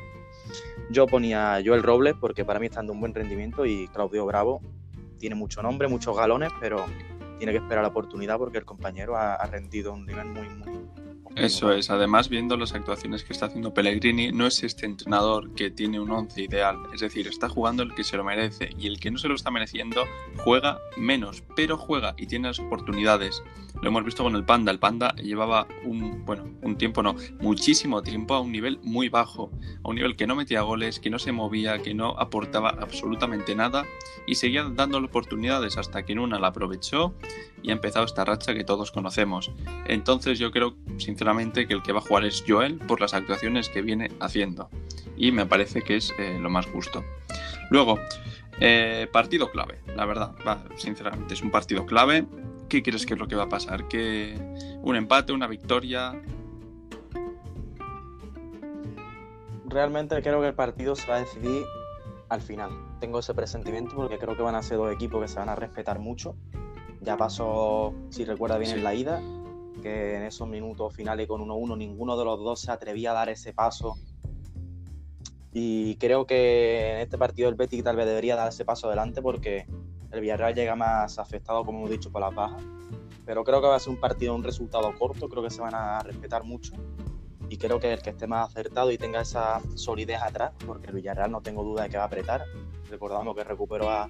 Yo 0.89 1.05
ponía 1.05 1.61
Joel 1.65 1.83
Robles 1.83 2.15
porque 2.19 2.45
para 2.45 2.59
mí 2.59 2.67
está 2.67 2.77
dando 2.77 2.93
un 2.93 2.99
buen 2.99 3.13
rendimiento 3.13 3.65
y 3.65 3.87
Claudio 3.89 4.25
Bravo 4.25 4.61
tiene 5.19 5.35
mucho 5.35 5.61
nombre, 5.61 5.87
muchos 5.87 6.15
galones, 6.15 6.51
pero 6.59 6.85
tiene 7.37 7.51
que 7.51 7.59
esperar 7.59 7.83
la 7.83 7.89
oportunidad 7.89 8.37
porque 8.37 8.59
el 8.59 8.65
compañero 8.65 9.17
ha, 9.17 9.35
ha 9.35 9.45
rendido 9.47 9.93
un 9.93 10.05
nivel 10.05 10.25
muy, 10.27 10.47
muy, 10.49 10.77
eso 11.37 11.71
es, 11.71 11.91
además 11.91 12.29
viendo 12.29 12.57
las 12.57 12.73
actuaciones 12.73 13.23
que 13.23 13.31
está 13.31 13.45
haciendo 13.45 13.71
Pellegrini, 13.71 14.31
no 14.31 14.47
es 14.47 14.63
este 14.63 14.87
entrenador 14.87 15.53
que 15.53 15.69
tiene 15.69 15.99
un 15.99 16.09
once 16.09 16.41
ideal, 16.41 16.77
es 16.95 17.01
decir, 17.01 17.27
está 17.27 17.47
jugando 17.47 17.83
el 17.83 17.93
que 17.93 18.03
se 18.03 18.17
lo 18.17 18.23
merece 18.23 18.71
y 18.75 18.87
el 18.87 18.99
que 18.99 19.11
no 19.11 19.19
se 19.19 19.27
lo 19.27 19.35
está 19.35 19.51
mereciendo 19.51 20.03
juega 20.37 20.79
menos, 20.97 21.43
pero 21.55 21.77
juega 21.77 22.15
y 22.17 22.25
tiene 22.25 22.47
las 22.47 22.59
oportunidades. 22.59 23.43
Lo 23.81 23.89
hemos 23.89 24.03
visto 24.03 24.23
con 24.23 24.35
el 24.35 24.43
Panda, 24.43 24.71
el 24.71 24.79
Panda 24.79 25.15
llevaba 25.15 25.67
un, 25.85 26.25
bueno, 26.25 26.45
un 26.61 26.77
tiempo 26.77 27.03
no, 27.03 27.15
muchísimo 27.39 28.01
tiempo 28.01 28.33
a 28.33 28.41
un 28.41 28.51
nivel 28.51 28.79
muy 28.83 29.09
bajo, 29.09 29.51
a 29.83 29.89
un 29.89 29.95
nivel 29.95 30.15
que 30.15 30.27
no 30.27 30.35
metía 30.35 30.61
goles, 30.61 30.99
que 30.99 31.09
no 31.09 31.19
se 31.19 31.31
movía, 31.31 31.79
que 31.79 31.93
no 31.93 32.17
aportaba 32.19 32.69
absolutamente 32.69 33.55
nada 33.55 33.85
y 34.25 34.35
seguía 34.35 34.63
dándole 34.63 35.07
oportunidades 35.07 35.77
hasta 35.77 36.03
que 36.03 36.13
en 36.13 36.19
una 36.19 36.39
la 36.39 36.47
aprovechó 36.47 37.15
y 37.61 37.69
ha 37.69 37.73
empezado 37.73 38.05
esta 38.05 38.25
racha 38.25 38.53
que 38.53 38.63
todos 38.63 38.91
conocemos. 38.91 39.51
Entonces 39.85 40.39
yo 40.39 40.51
creo, 40.51 40.75
sinceramente, 40.97 41.67
que 41.67 41.73
el 41.73 41.83
que 41.83 41.91
va 41.91 41.99
a 41.99 42.01
jugar 42.01 42.25
es 42.25 42.43
Joel 42.47 42.77
por 42.77 43.01
las 43.01 43.13
actuaciones 43.13 43.69
que 43.69 43.81
viene 43.81 44.11
haciendo. 44.19 44.69
Y 45.15 45.31
me 45.31 45.45
parece 45.45 45.81
que 45.81 45.97
es 45.97 46.13
eh, 46.19 46.37
lo 46.39 46.49
más 46.49 46.65
justo. 46.65 47.03
Luego, 47.69 47.99
eh, 48.59 49.07
partido 49.11 49.51
clave, 49.51 49.79
la 49.95 50.05
verdad, 50.05 50.35
sinceramente, 50.77 51.33
es 51.33 51.41
un 51.41 51.51
partido 51.51 51.85
clave. 51.85 52.25
¿Qué 52.69 52.83
crees 52.83 53.05
que 53.05 53.13
es 53.13 53.19
lo 53.19 53.27
que 53.27 53.35
va 53.35 53.43
a 53.43 53.49
pasar? 53.49 53.87
¿Que 53.87 54.35
un 54.81 54.95
empate, 54.95 55.33
una 55.33 55.47
victoria? 55.47 56.21
Realmente 59.65 60.21
creo 60.21 60.41
que 60.41 60.47
el 60.47 60.55
partido 60.55 60.95
se 60.95 61.07
va 61.07 61.17
a 61.17 61.19
decidir 61.19 61.63
al 62.29 62.41
final. 62.41 62.71
Tengo 62.99 63.19
ese 63.19 63.33
presentimiento 63.33 63.95
porque 63.95 64.17
creo 64.17 64.35
que 64.35 64.43
van 64.43 64.55
a 64.55 64.63
ser 64.63 64.77
dos 64.77 64.91
equipos 64.91 65.21
que 65.21 65.27
se 65.27 65.39
van 65.39 65.49
a 65.49 65.55
respetar 65.55 65.99
mucho 65.99 66.35
ya 67.07 67.15
pasó, 67.15 67.95
si 68.09 68.25
recuerda 68.25 68.57
bien, 68.57 68.71
en 68.71 68.83
la 68.83 68.93
ida, 68.93 69.21
que 69.81 70.15
en 70.17 70.23
esos 70.23 70.45
minutos 70.45 70.93
finales 70.93 71.25
con 71.25 71.41
1-1 71.41 71.77
ninguno 71.77 72.17
de 72.17 72.25
los 72.25 72.37
dos 72.39 72.59
se 72.59 72.69
atrevía 72.69 73.11
a 73.11 73.13
dar 73.13 73.29
ese 73.29 73.53
paso. 73.53 73.95
Y 75.53 75.95
creo 75.95 76.27
que 76.27 76.91
en 76.91 76.97
este 76.99 77.17
partido 77.17 77.47
el 77.47 77.55
Betis 77.55 77.81
tal 77.81 77.95
vez 77.95 78.05
debería 78.05 78.35
dar 78.35 78.49
ese 78.49 78.65
paso 78.65 78.87
adelante 78.87 79.21
porque 79.21 79.65
el 80.17 80.21
Villarreal 80.21 80.53
llega 80.53 80.75
más 80.75 81.19
afectado, 81.19 81.63
como 81.63 81.79
hemos 81.79 81.89
dicho, 81.89 82.11
por 82.11 82.21
las 82.21 82.33
bajas. 82.33 82.61
Pero 83.25 83.43
creo 83.43 83.61
que 83.61 83.67
va 83.67 83.75
a 83.75 83.79
ser 83.79 83.89
un 83.89 83.99
partido, 83.99 84.35
un 84.35 84.43
resultado 84.43 84.93
corto, 84.97 85.29
creo 85.29 85.43
que 85.43 85.49
se 85.49 85.61
van 85.61 85.75
a 85.75 85.99
respetar 85.99 86.43
mucho. 86.43 86.73
Y 87.49 87.57
creo 87.57 87.79
que 87.79 87.93
el 87.93 88.01
que 88.01 88.09
esté 88.09 88.27
más 88.27 88.49
acertado 88.49 88.91
y 88.91 88.97
tenga 88.97 89.21
esa 89.21 89.61
solidez 89.75 90.21
atrás, 90.21 90.51
porque 90.65 90.87
el 90.87 90.93
Villarreal 90.93 91.31
no 91.31 91.41
tengo 91.41 91.63
duda 91.63 91.83
de 91.83 91.89
que 91.89 91.97
va 91.97 92.03
a 92.03 92.07
apretar. 92.07 92.43
Recordamos 92.89 93.35
que 93.35 93.43
recuperó 93.43 93.89
a, 93.89 94.09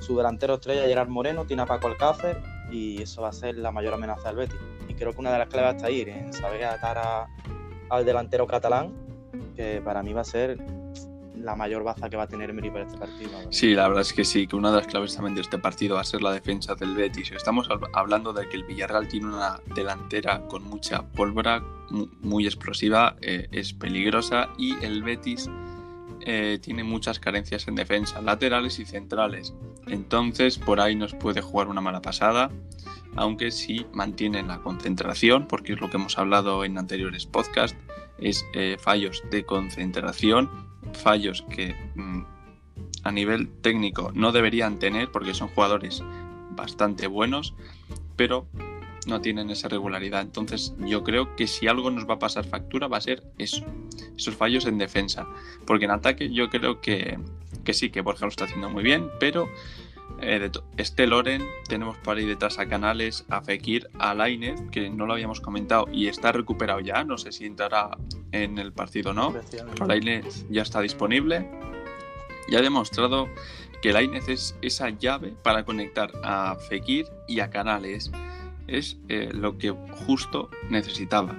su 0.00 0.16
delantero 0.16 0.54
estrella, 0.54 0.86
Gerard 0.86 1.08
Moreno, 1.08 1.46
tiene 1.46 1.62
a 1.62 1.66
Paco 1.66 1.88
Alcácer 1.88 2.42
y 2.70 3.02
eso 3.02 3.22
va 3.22 3.28
a 3.28 3.32
ser 3.32 3.56
la 3.56 3.70
mayor 3.70 3.94
amenaza 3.94 4.28
del 4.28 4.36
Betis. 4.36 4.58
Y 4.88 4.94
creo 4.94 5.12
que 5.12 5.18
una 5.18 5.32
de 5.32 5.38
las 5.38 5.48
claves 5.48 5.76
está 5.76 5.88
ahí, 5.88 6.02
en 6.02 6.32
saber 6.32 6.64
atar 6.64 7.28
al 7.88 8.04
delantero 8.04 8.46
catalán, 8.46 8.92
que 9.54 9.80
para 9.80 10.02
mí 10.02 10.12
va 10.12 10.20
a 10.20 10.24
ser 10.24 10.58
la 11.36 11.56
mayor 11.56 11.84
baza 11.84 12.08
que 12.08 12.16
va 12.16 12.24
a 12.24 12.28
tener 12.28 12.50
Emery 12.50 12.70
para 12.70 12.84
este 12.84 12.98
partido. 12.98 13.30
Sí, 13.50 13.74
la 13.74 13.88
verdad 13.88 14.02
es 14.02 14.12
que 14.12 14.24
sí, 14.24 14.46
que 14.46 14.56
una 14.56 14.70
de 14.70 14.78
las 14.78 14.86
claves 14.86 15.14
también 15.14 15.34
de 15.34 15.42
este 15.42 15.58
partido 15.58 15.96
va 15.96 16.00
a 16.00 16.04
ser 16.04 16.22
la 16.22 16.32
defensa 16.32 16.74
del 16.74 16.94
Betis. 16.94 17.32
Estamos 17.32 17.68
hablando 17.92 18.32
de 18.32 18.48
que 18.48 18.56
el 18.56 18.64
Villarreal 18.64 19.08
tiene 19.08 19.26
una 19.26 19.60
delantera 19.74 20.42
con 20.48 20.64
mucha 20.64 21.02
pólvora, 21.02 21.62
muy 22.20 22.46
explosiva, 22.46 23.16
eh, 23.20 23.48
es 23.52 23.72
peligrosa 23.72 24.48
y 24.58 24.74
el 24.84 25.02
Betis 25.02 25.48
eh, 26.20 26.58
tiene 26.60 26.82
muchas 26.82 27.20
carencias 27.20 27.68
en 27.68 27.76
defensa, 27.76 28.20
laterales 28.20 28.78
y 28.78 28.84
centrales. 28.84 29.54
Entonces 29.86 30.58
por 30.58 30.80
ahí 30.80 30.96
nos 30.96 31.14
puede 31.14 31.40
jugar 31.40 31.68
una 31.68 31.80
mala 31.80 32.02
pasada, 32.02 32.50
aunque 33.14 33.50
si 33.50 33.86
mantienen 33.92 34.48
la 34.48 34.58
concentración, 34.58 35.46
porque 35.46 35.74
es 35.74 35.80
lo 35.80 35.88
que 35.88 35.96
hemos 35.96 36.18
hablado 36.18 36.64
en 36.64 36.78
anteriores 36.78 37.26
podcasts, 37.26 37.78
es 38.18 38.44
eh, 38.54 38.76
fallos 38.78 39.22
de 39.30 39.44
concentración, 39.44 40.50
fallos 40.92 41.44
que 41.50 41.74
mm, 41.94 42.22
a 43.02 43.12
nivel 43.12 43.48
técnico 43.60 44.10
no 44.14 44.32
deberían 44.32 44.78
tener 44.78 45.10
porque 45.10 45.34
son 45.34 45.48
jugadores 45.48 46.02
bastante 46.50 47.06
buenos, 47.06 47.54
pero 48.16 48.46
no 49.06 49.20
tienen 49.20 49.50
esa 49.50 49.68
regularidad. 49.68 50.22
Entonces 50.22 50.74
yo 50.78 51.04
creo 51.04 51.36
que 51.36 51.46
si 51.46 51.68
algo 51.68 51.90
nos 51.90 52.08
va 52.08 52.14
a 52.14 52.18
pasar 52.18 52.44
factura 52.44 52.88
va 52.88 52.96
a 52.96 53.00
ser 53.00 53.22
eso, 53.38 53.64
esos 54.16 54.34
fallos 54.34 54.66
en 54.66 54.78
defensa. 54.78 55.26
Porque 55.64 55.84
en 55.84 55.92
ataque 55.92 56.32
yo 56.32 56.50
creo 56.50 56.80
que, 56.80 57.18
que 57.64 57.74
sí, 57.74 57.90
que 57.90 58.00
Borja 58.00 58.26
lo 58.26 58.30
está 58.30 58.44
haciendo 58.44 58.68
muy 58.68 58.82
bien, 58.82 59.08
pero 59.20 59.48
eh, 60.20 60.50
este 60.76 61.06
Loren, 61.06 61.46
tenemos 61.68 61.96
por 61.98 62.16
ahí 62.16 62.24
detrás 62.24 62.58
a 62.58 62.68
Canales, 62.68 63.24
a 63.28 63.42
Fekir, 63.42 63.88
a 63.98 64.14
Lainez, 64.14 64.60
que 64.70 64.88
no 64.88 65.06
lo 65.06 65.12
habíamos 65.12 65.40
comentado 65.40 65.86
y 65.92 66.08
está 66.08 66.32
recuperado 66.32 66.80
ya, 66.80 67.04
no 67.04 67.18
sé 67.18 67.32
si 67.32 67.44
entrará 67.44 67.90
en 68.44 68.58
el 68.58 68.72
partido 68.72 69.12
no. 69.12 69.34
Lainez 69.86 70.46
ya 70.48 70.62
está 70.62 70.80
disponible 70.80 71.48
y 72.48 72.56
ha 72.56 72.62
demostrado 72.62 73.28
que 73.82 73.92
Lainez 73.92 74.28
es 74.28 74.56
esa 74.62 74.90
llave 74.90 75.34
para 75.42 75.64
conectar 75.64 76.10
a 76.22 76.56
Fekir 76.56 77.06
y 77.28 77.40
a 77.40 77.50
Canales 77.50 78.10
es 78.66 78.96
eh, 79.08 79.30
lo 79.32 79.58
que 79.58 79.70
justo 79.70 80.50
necesitaba. 80.70 81.36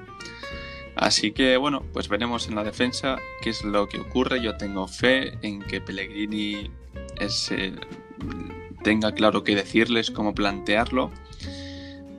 Así 0.96 1.32
que 1.32 1.58
bueno, 1.58 1.84
pues 1.94 2.10
veremos 2.10 2.48
en 2.48 2.56
la 2.56 2.64
defensa 2.64 3.20
qué 3.42 3.52
es 3.52 3.64
lo 3.64 3.88
que 3.88 4.00
ocurre. 4.00 4.42
Yo 4.42 4.58
tengo 4.58 4.88
fe 4.88 5.38
en 5.42 5.62
que 5.62 5.80
Pellegrini 5.80 6.72
tenga 8.84 9.12
claro 9.12 9.44
qué 9.44 9.56
decirles, 9.56 10.10
cómo 10.10 10.34
plantearlo. 10.34 11.12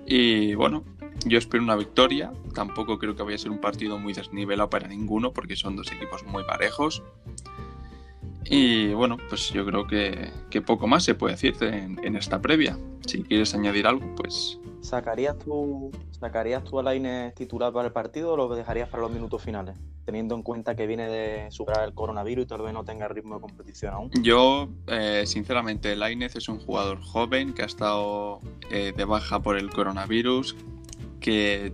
Y 0.07 0.55
bueno, 0.55 0.85
yo 1.25 1.39
espero 1.39 1.63
una 1.63 1.77
victoria. 1.77 2.33
Tampoco 2.55 2.99
creo 2.99 3.17
que 3.17 3.23
vaya 3.23 3.37
a 3.37 3.39
ser 3.39 3.51
un 3.51 3.61
partido 3.61 3.99
muy 3.99 4.13
desnivelado 4.13 4.71
para 4.71 4.89
ninguno, 4.89 5.33
porque 5.33 5.57
son 5.57 5.77
dos 5.77 5.91
equipos 5.93 6.25
muy 6.25 6.45
parejos. 6.45 7.03
Y 8.51 8.95
bueno, 8.95 9.19
pues 9.29 9.51
yo 9.51 9.65
creo 9.67 9.87
que, 9.87 10.33
poco 10.63 10.87
más 10.87 11.05
se 11.05 11.15
puede 11.15 11.35
decir 11.35 11.55
en, 11.63 12.17
esta 12.17 12.41
previa. 12.41 12.79
Si 13.07 13.23
quieres 13.23 13.55
añadir 13.55 13.87
algo, 13.87 14.15
pues. 14.17 14.59
¿Sacarías 14.81 15.39
tú, 15.39 15.91
¿Sacarías 16.11 16.65
tú 16.65 16.79
a 16.79 16.83
Laine 16.83 17.33
titular 17.37 17.73
para 17.73 17.89
el 17.89 17.93
partido 17.93 18.33
o 18.33 18.37
lo 18.37 18.55
dejarías 18.55 18.89
para 18.89 19.03
los 19.03 19.13
minutos 19.13 19.43
finales? 19.43 19.77
Teniendo 20.07 20.35
en 20.35 20.43
cuenta 20.43 20.75
que 20.75 20.87
viene 20.87 21.09
de 21.09 21.51
superar 21.51 21.85
el 21.85 21.93
coronavirus 21.93 22.45
y 22.45 22.49
tal 22.49 22.63
vez 22.63 22.73
no 22.73 22.85
tenga 22.85 23.09
ritmo 23.09 23.35
de 23.35 23.41
competición 23.43 23.93
aún. 23.93 24.11
Yo, 24.23 24.69
eh, 24.87 25.25
sinceramente, 25.27 25.95
Lainez 25.95 26.37
es 26.37 26.49
un 26.49 26.59
jugador 26.59 27.01
joven 27.03 27.53
que 27.53 27.63
ha 27.63 27.67
estado 27.67 28.41
eh, 28.71 28.95
de 28.97 29.05
baja 29.05 29.43
por 29.43 29.59
el 29.59 29.69
coronavirus, 29.69 30.57
que 31.21 31.73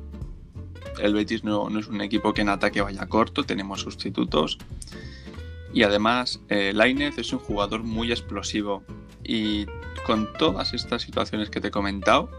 el 1.01 1.15
Betis 1.15 1.45
no, 1.45 1.69
es 1.79 1.89
un 1.89 2.01
equipo 2.01 2.33
que 2.33 2.43
en 2.43 2.49
ataque 2.49 2.81
vaya 2.81 3.07
corto, 3.07 3.45
tenemos 3.45 3.81
sustitutos 3.81 4.59
Y 5.73 5.83
además, 5.83 6.41
eh, 6.49 6.73
es 7.17 7.33
un 7.33 7.39
jugador 7.39 7.83
muy 7.83 8.13
explosivo. 8.13 8.85
Y 9.25 9.67
con 10.07 10.33
todas 10.35 10.75
estas 10.75 11.03
situaciones 11.03 11.51
que 11.51 11.61
te 11.61 11.69
he 11.69 11.71
comentado, 11.71 12.31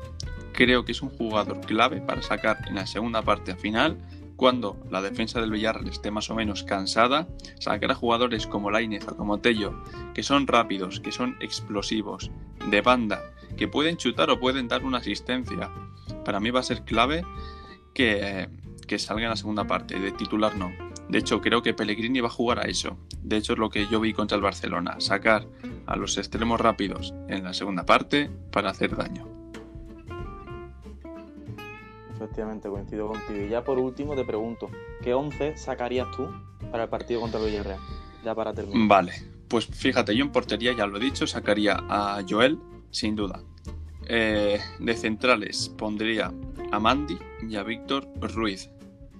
creo 0.53 0.85
que 0.85 0.93
es 0.93 1.01
un 1.01 1.09
jugador 1.09 1.59
clave 1.61 1.99
para 1.99 2.21
sacar 2.21 2.59
en 2.67 2.75
la 2.75 2.87
segunda 2.87 3.21
parte 3.23 3.51
a 3.51 3.55
final, 3.55 3.97
cuando 4.35 4.77
la 4.89 5.01
defensa 5.01 5.41
del 5.41 5.51
Villarreal 5.51 5.87
esté 5.87 6.11
más 6.11 6.29
o 6.29 6.35
menos 6.35 6.63
cansada, 6.63 7.27
sacar 7.59 7.91
a 7.91 7.95
jugadores 7.95 8.47
como 8.47 8.69
Lainez 8.69 9.07
o 9.07 9.15
como 9.15 9.39
Tello, 9.39 9.81
que 10.13 10.23
son 10.23 10.47
rápidos, 10.47 10.99
que 10.99 11.11
son 11.11 11.37
explosivos, 11.39 12.31
de 12.69 12.81
banda, 12.81 13.21
que 13.57 13.67
pueden 13.67 13.97
chutar 13.97 14.29
o 14.29 14.39
pueden 14.39 14.67
dar 14.67 14.83
una 14.83 14.97
asistencia. 14.99 15.71
Para 16.25 16.39
mí 16.39 16.49
va 16.49 16.59
a 16.59 16.63
ser 16.63 16.83
clave 16.83 17.23
que, 17.93 18.49
que 18.87 18.99
salga 18.99 19.23
en 19.23 19.29
la 19.29 19.35
segunda 19.37 19.65
parte, 19.65 19.99
de 19.99 20.11
titular 20.11 20.57
no. 20.57 20.71
De 21.07 21.19
hecho, 21.19 21.39
creo 21.39 21.61
que 21.61 21.73
Pellegrini 21.73 22.19
va 22.19 22.27
a 22.27 22.31
jugar 22.31 22.59
a 22.59 22.63
eso. 22.63 22.97
De 23.21 23.37
hecho, 23.37 23.53
es 23.53 23.59
lo 23.59 23.69
que 23.69 23.87
yo 23.87 23.99
vi 23.99 24.13
contra 24.13 24.35
el 24.35 24.41
Barcelona, 24.41 24.99
sacar 24.99 25.47
a 25.85 25.95
los 25.95 26.17
extremos 26.17 26.59
rápidos 26.59 27.13
en 27.27 27.43
la 27.43 27.53
segunda 27.53 27.85
parte 27.85 28.29
para 28.51 28.71
hacer 28.71 28.95
daño. 28.95 29.27
Efectivamente, 32.15 32.69
coincido 32.69 33.07
contigo. 33.07 33.45
Y 33.45 33.49
ya 33.49 33.63
por 33.63 33.77
último 33.77 34.15
te 34.15 34.23
pregunto, 34.23 34.69
¿qué 35.03 35.13
11 35.13 35.57
sacarías 35.57 36.07
tú 36.15 36.27
para 36.71 36.83
el 36.83 36.89
partido 36.89 37.21
contra 37.21 37.39
el 37.39 37.47
Villarreal? 37.47 37.79
Ya 38.23 38.33
para 38.33 38.53
terminar. 38.53 38.87
Vale, 38.87 39.13
pues 39.47 39.67
fíjate, 39.67 40.15
yo 40.15 40.25
en 40.25 40.31
portería, 40.31 40.73
ya 40.73 40.87
lo 40.87 40.97
he 40.97 40.99
dicho, 40.99 41.27
sacaría 41.27 41.77
a 41.87 42.23
Joel, 42.27 42.57
sin 42.89 43.15
duda. 43.15 43.43
Eh, 44.07 44.59
de 44.79 44.95
centrales 44.95 45.69
pondría 45.77 46.31
a 46.71 46.79
Mandy 46.79 47.17
y 47.47 47.55
a 47.55 47.63
Víctor 47.63 48.07
Ruiz. 48.19 48.69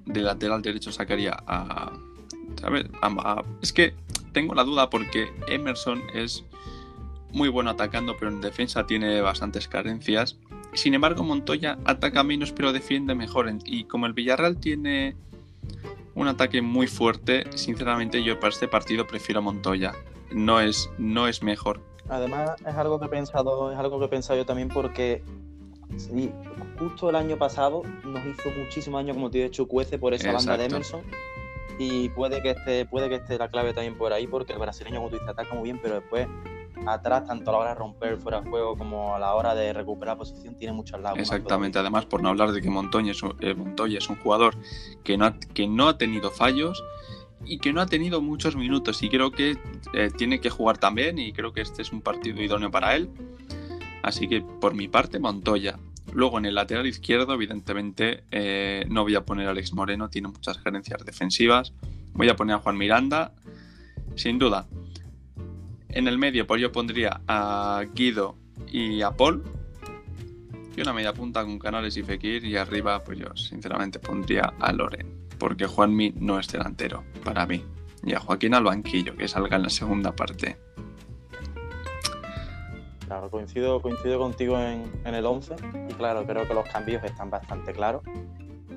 De 0.05 0.21
lateral 0.21 0.61
derecho 0.61 0.91
sacaría 0.91 1.35
a, 1.47 1.91
¿sabes? 2.59 2.85
es 3.61 3.73
que 3.73 3.95
tengo 4.31 4.53
la 4.53 4.63
duda 4.63 4.89
porque 4.89 5.29
Emerson 5.47 6.03
es 6.13 6.43
muy 7.31 7.49
bueno 7.49 7.71
atacando, 7.71 8.15
pero 8.17 8.31
en 8.31 8.41
defensa 8.41 8.85
tiene 8.85 9.21
bastantes 9.21 9.67
carencias. 9.67 10.37
Sin 10.73 10.93
embargo, 10.93 11.23
Montoya 11.23 11.77
ataca 11.85 12.23
menos, 12.23 12.51
pero 12.51 12.71
defiende 12.71 13.15
mejor. 13.15 13.51
Y 13.65 13.85
como 13.85 14.05
el 14.05 14.13
Villarreal 14.13 14.57
tiene 14.57 15.15
un 16.13 16.27
ataque 16.27 16.61
muy 16.61 16.87
fuerte, 16.87 17.45
sinceramente 17.55 18.23
yo 18.23 18.39
para 18.39 18.53
este 18.53 18.67
partido 18.67 19.07
prefiero 19.07 19.39
a 19.39 19.43
Montoya. 19.43 19.93
No 20.31 20.59
es, 20.59 20.89
no 20.97 21.27
es 21.27 21.43
mejor. 21.43 21.81
Además, 22.09 22.51
es 22.61 22.75
algo 22.75 22.99
que 22.99 23.05
he 23.07 23.09
pensado, 23.09 23.71
es 23.71 23.77
algo 23.77 23.99
que 23.99 24.05
he 24.05 24.09
pensado 24.09 24.37
yo 24.37 24.45
también 24.45 24.69
porque 24.69 25.23
justo 26.77 27.09
el 27.09 27.15
año 27.15 27.37
pasado 27.37 27.81
nos 28.03 28.25
hizo 28.25 28.49
muchísimo 28.57 28.97
daño, 28.97 29.13
como 29.13 29.29
te 29.29 29.39
he 29.39 29.43
dicho, 29.45 29.67
Cuece 29.67 29.97
por 29.97 30.13
esa 30.13 30.31
banda 30.31 30.57
de 30.57 30.65
Emerson. 30.65 31.01
Y 31.77 32.09
puede 32.09 32.41
que 32.41 32.51
esté, 32.51 32.85
puede 32.85 33.09
que 33.09 33.15
esté 33.15 33.37
la 33.37 33.49
clave 33.49 33.73
también 33.73 33.97
por 33.97 34.13
ahí, 34.13 34.27
porque 34.27 34.53
el 34.53 34.59
brasileño, 34.59 34.97
como 34.97 35.09
tú 35.09 35.15
dices, 35.15 35.29
ataca 35.29 35.53
muy 35.53 35.63
bien, 35.63 35.79
pero 35.81 35.95
después 35.95 36.27
atrás, 36.87 37.25
tanto 37.25 37.49
a 37.49 37.53
la 37.53 37.59
hora 37.59 37.69
de 37.69 37.75
romper 37.75 38.17
fuera 38.17 38.41
de 38.41 38.49
juego 38.49 38.77
como 38.77 39.15
a 39.15 39.19
la 39.19 39.33
hora 39.35 39.55
de 39.55 39.73
recuperar 39.73 40.17
posición, 40.17 40.55
tiene 40.55 40.73
muchas 40.73 41.01
lagunas. 41.01 41.27
Exactamente, 41.27 41.79
además 41.79 42.05
por 42.05 42.21
no 42.21 42.29
hablar 42.29 42.51
de 42.51 42.61
que 42.61 42.69
Montoya 42.69 43.11
es, 43.11 43.23
un, 43.23 43.35
eh, 43.41 43.53
Montoya 43.53 43.97
es 43.97 44.09
un 44.09 44.17
jugador 44.17 44.55
que 45.03 45.17
no, 45.17 45.25
ha, 45.25 45.37
que 45.53 45.67
no 45.67 45.89
ha 45.89 45.97
tenido 45.97 46.31
fallos 46.31 46.81
y 47.45 47.59
que 47.59 47.73
no 47.73 47.81
ha 47.81 47.85
tenido 47.85 48.21
muchos 48.21 48.55
minutos 48.55 49.01
y 49.03 49.09
creo 49.09 49.31
que 49.31 49.57
eh, 49.93 50.11
tiene 50.15 50.39
que 50.39 50.49
jugar 50.49 50.77
también 50.77 51.19
y 51.19 51.31
creo 51.31 51.53
que 51.53 51.61
este 51.61 51.81
es 51.81 51.91
un 51.91 52.01
partido 52.01 52.41
idóneo 52.41 52.71
para 52.71 52.95
él. 52.95 53.09
Así 54.03 54.27
que 54.27 54.41
por 54.41 54.73
mi 54.75 54.87
parte, 54.87 55.19
Montoya. 55.19 55.79
Luego 56.13 56.37
en 56.37 56.45
el 56.45 56.55
lateral 56.55 56.87
izquierdo, 56.87 57.33
evidentemente, 57.33 58.23
eh, 58.31 58.85
no 58.87 59.03
voy 59.03 59.15
a 59.15 59.25
poner 59.25 59.47
a 59.47 59.51
Alex 59.51 59.73
Moreno, 59.73 60.09
tiene 60.09 60.29
muchas 60.29 60.59
gerencias 60.59 61.03
defensivas. 61.03 61.73
Voy 62.13 62.29
a 62.29 62.35
poner 62.35 62.55
a 62.55 62.59
Juan 62.59 62.77
Miranda, 62.77 63.33
sin 64.15 64.39
duda. 64.39 64.67
En 65.89 66.07
el 66.07 66.17
medio, 66.17 66.45
pues 66.47 66.61
yo 66.61 66.71
pondría 66.71 67.21
a 67.27 67.83
Guido 67.93 68.37
y 68.71 69.01
a 69.01 69.11
Paul. 69.11 69.43
Y 70.77 70.81
una 70.81 70.93
media 70.93 71.13
punta 71.13 71.43
con 71.43 71.57
Canales 71.57 71.97
y 71.97 72.03
Fekir. 72.03 72.45
Y 72.45 72.55
arriba, 72.57 73.03
pues 73.03 73.19
yo 73.19 73.35
sinceramente 73.35 73.99
pondría 73.99 74.53
a 74.59 74.71
Loren. 74.71 75.14
Porque 75.37 75.67
Juanmi 75.67 76.13
no 76.17 76.39
es 76.39 76.47
delantero 76.47 77.03
para 77.23 77.45
mí. 77.45 77.63
Y 78.03 78.13
a 78.13 78.19
Joaquín 78.19 78.53
al 78.53 78.63
banquillo, 78.63 79.15
que 79.15 79.27
salga 79.27 79.55
en 79.55 79.63
la 79.63 79.69
segunda 79.69 80.15
parte. 80.15 80.57
Claro, 83.05 83.29
coincido, 83.29 83.81
coincido 83.81 84.19
contigo 84.19 84.59
en, 84.59 84.91
en 85.03 85.15
el 85.15 85.25
11. 85.25 85.55
Y 85.89 85.93
claro, 85.93 86.25
creo 86.25 86.47
que 86.47 86.53
los 86.53 86.67
cambios 86.69 87.03
están 87.03 87.29
bastante 87.29 87.73
claros. 87.73 88.03